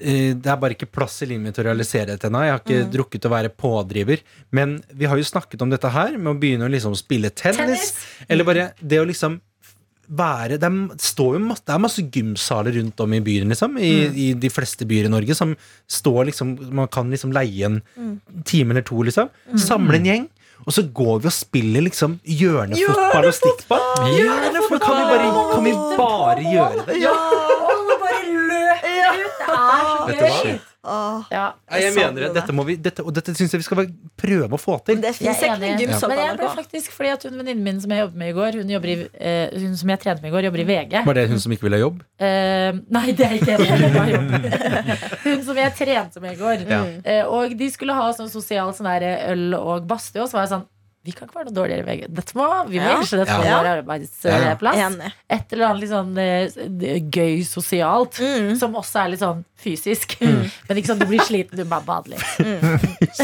[0.00, 2.44] eh, Det er bare ikke plass i livet mitt til å realisere dette ennå.
[2.44, 4.22] Jeg har ikke drukket å være pådriver.
[4.56, 7.58] Men vi har jo snakket om dette her, med å begynne å liksom spille tennis.
[7.58, 7.92] Tennis.
[8.28, 9.40] Eller bare det å liksom
[10.08, 10.70] være er,
[11.02, 13.76] står jo det er masse gymsaler rundt om i byen, liksom.
[13.78, 15.54] I, I de fleste byer i Norge som
[15.88, 17.80] står liksom Man kan liksom leie en
[18.44, 19.30] time eller to, liksom.
[19.58, 20.26] Samle en gjeng.
[20.64, 23.82] Og så går vi og spiller liksom hjørnefotball og stikkball.
[24.16, 24.80] Hjørnefotball!
[24.82, 26.96] kan vi bare, kan vi bare gjøre det?
[27.02, 27.12] Ja,
[27.70, 28.86] alle bare løp.
[28.86, 29.44] Ut!
[30.08, 30.56] Det er så gøy!
[30.86, 31.46] Åh, Ja.
[31.72, 32.28] Jeg mener det.
[32.28, 32.34] det.
[32.38, 33.82] Dette, må vi, dette, og dette syns jeg vi skal
[34.16, 34.96] prøve å få til.
[34.96, 35.72] Men det er enig.
[35.82, 36.54] gymsal Men på jeg ble NRK.
[36.60, 39.58] faktisk fordi at hun venninnen min som jeg jobber med i går, hun, i, uh,
[39.66, 40.94] hun som jeg trente med i går, jobber i VG.
[41.10, 41.98] Var det hun som ikke ville ha jobb?
[42.22, 43.66] Uh, nei, det er ikke det.
[45.26, 46.64] Hun som jeg trente med i går.
[46.70, 46.80] Ja.
[47.02, 50.46] Uh, og de skulle ha sånn sosial sånn der øl og badstue, og så var
[50.46, 50.66] jeg sånn
[51.06, 52.00] vi kan ikke være noe dårligere VG.
[52.18, 52.98] Dette må, vi må Ja.
[53.00, 53.54] dette på Ja.
[53.62, 54.76] vår arbeidsplass.
[54.82, 54.88] Ja.
[55.38, 58.14] Et eller annet litt sånn eh, gøy sosialt.
[58.18, 58.56] Mm.
[58.58, 60.18] Som også er litt sånn fysisk.
[60.68, 62.26] Men ikke sånn du blir sliten, du bare bader litt.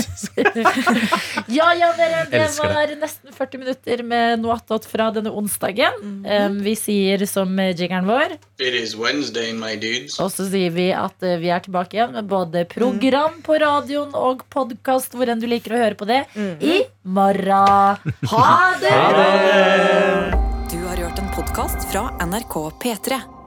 [1.53, 2.22] ja, ja, dere.
[2.30, 5.93] Det var nesten 40 minutter med noe attåt fra denne onsdagen.
[6.24, 10.20] Um, vi sier som jiggeren vår, It is Wednesday, my dudes.
[10.22, 14.12] og så sier vi at eh, vi er tilbake igjen med både program på radioen
[14.14, 16.20] og podkast, hvor enn du liker å høre på det,
[16.62, 17.97] i morgen.
[18.31, 20.33] Ha det!
[20.71, 23.41] Du har hørt en podkast fra NRK P3.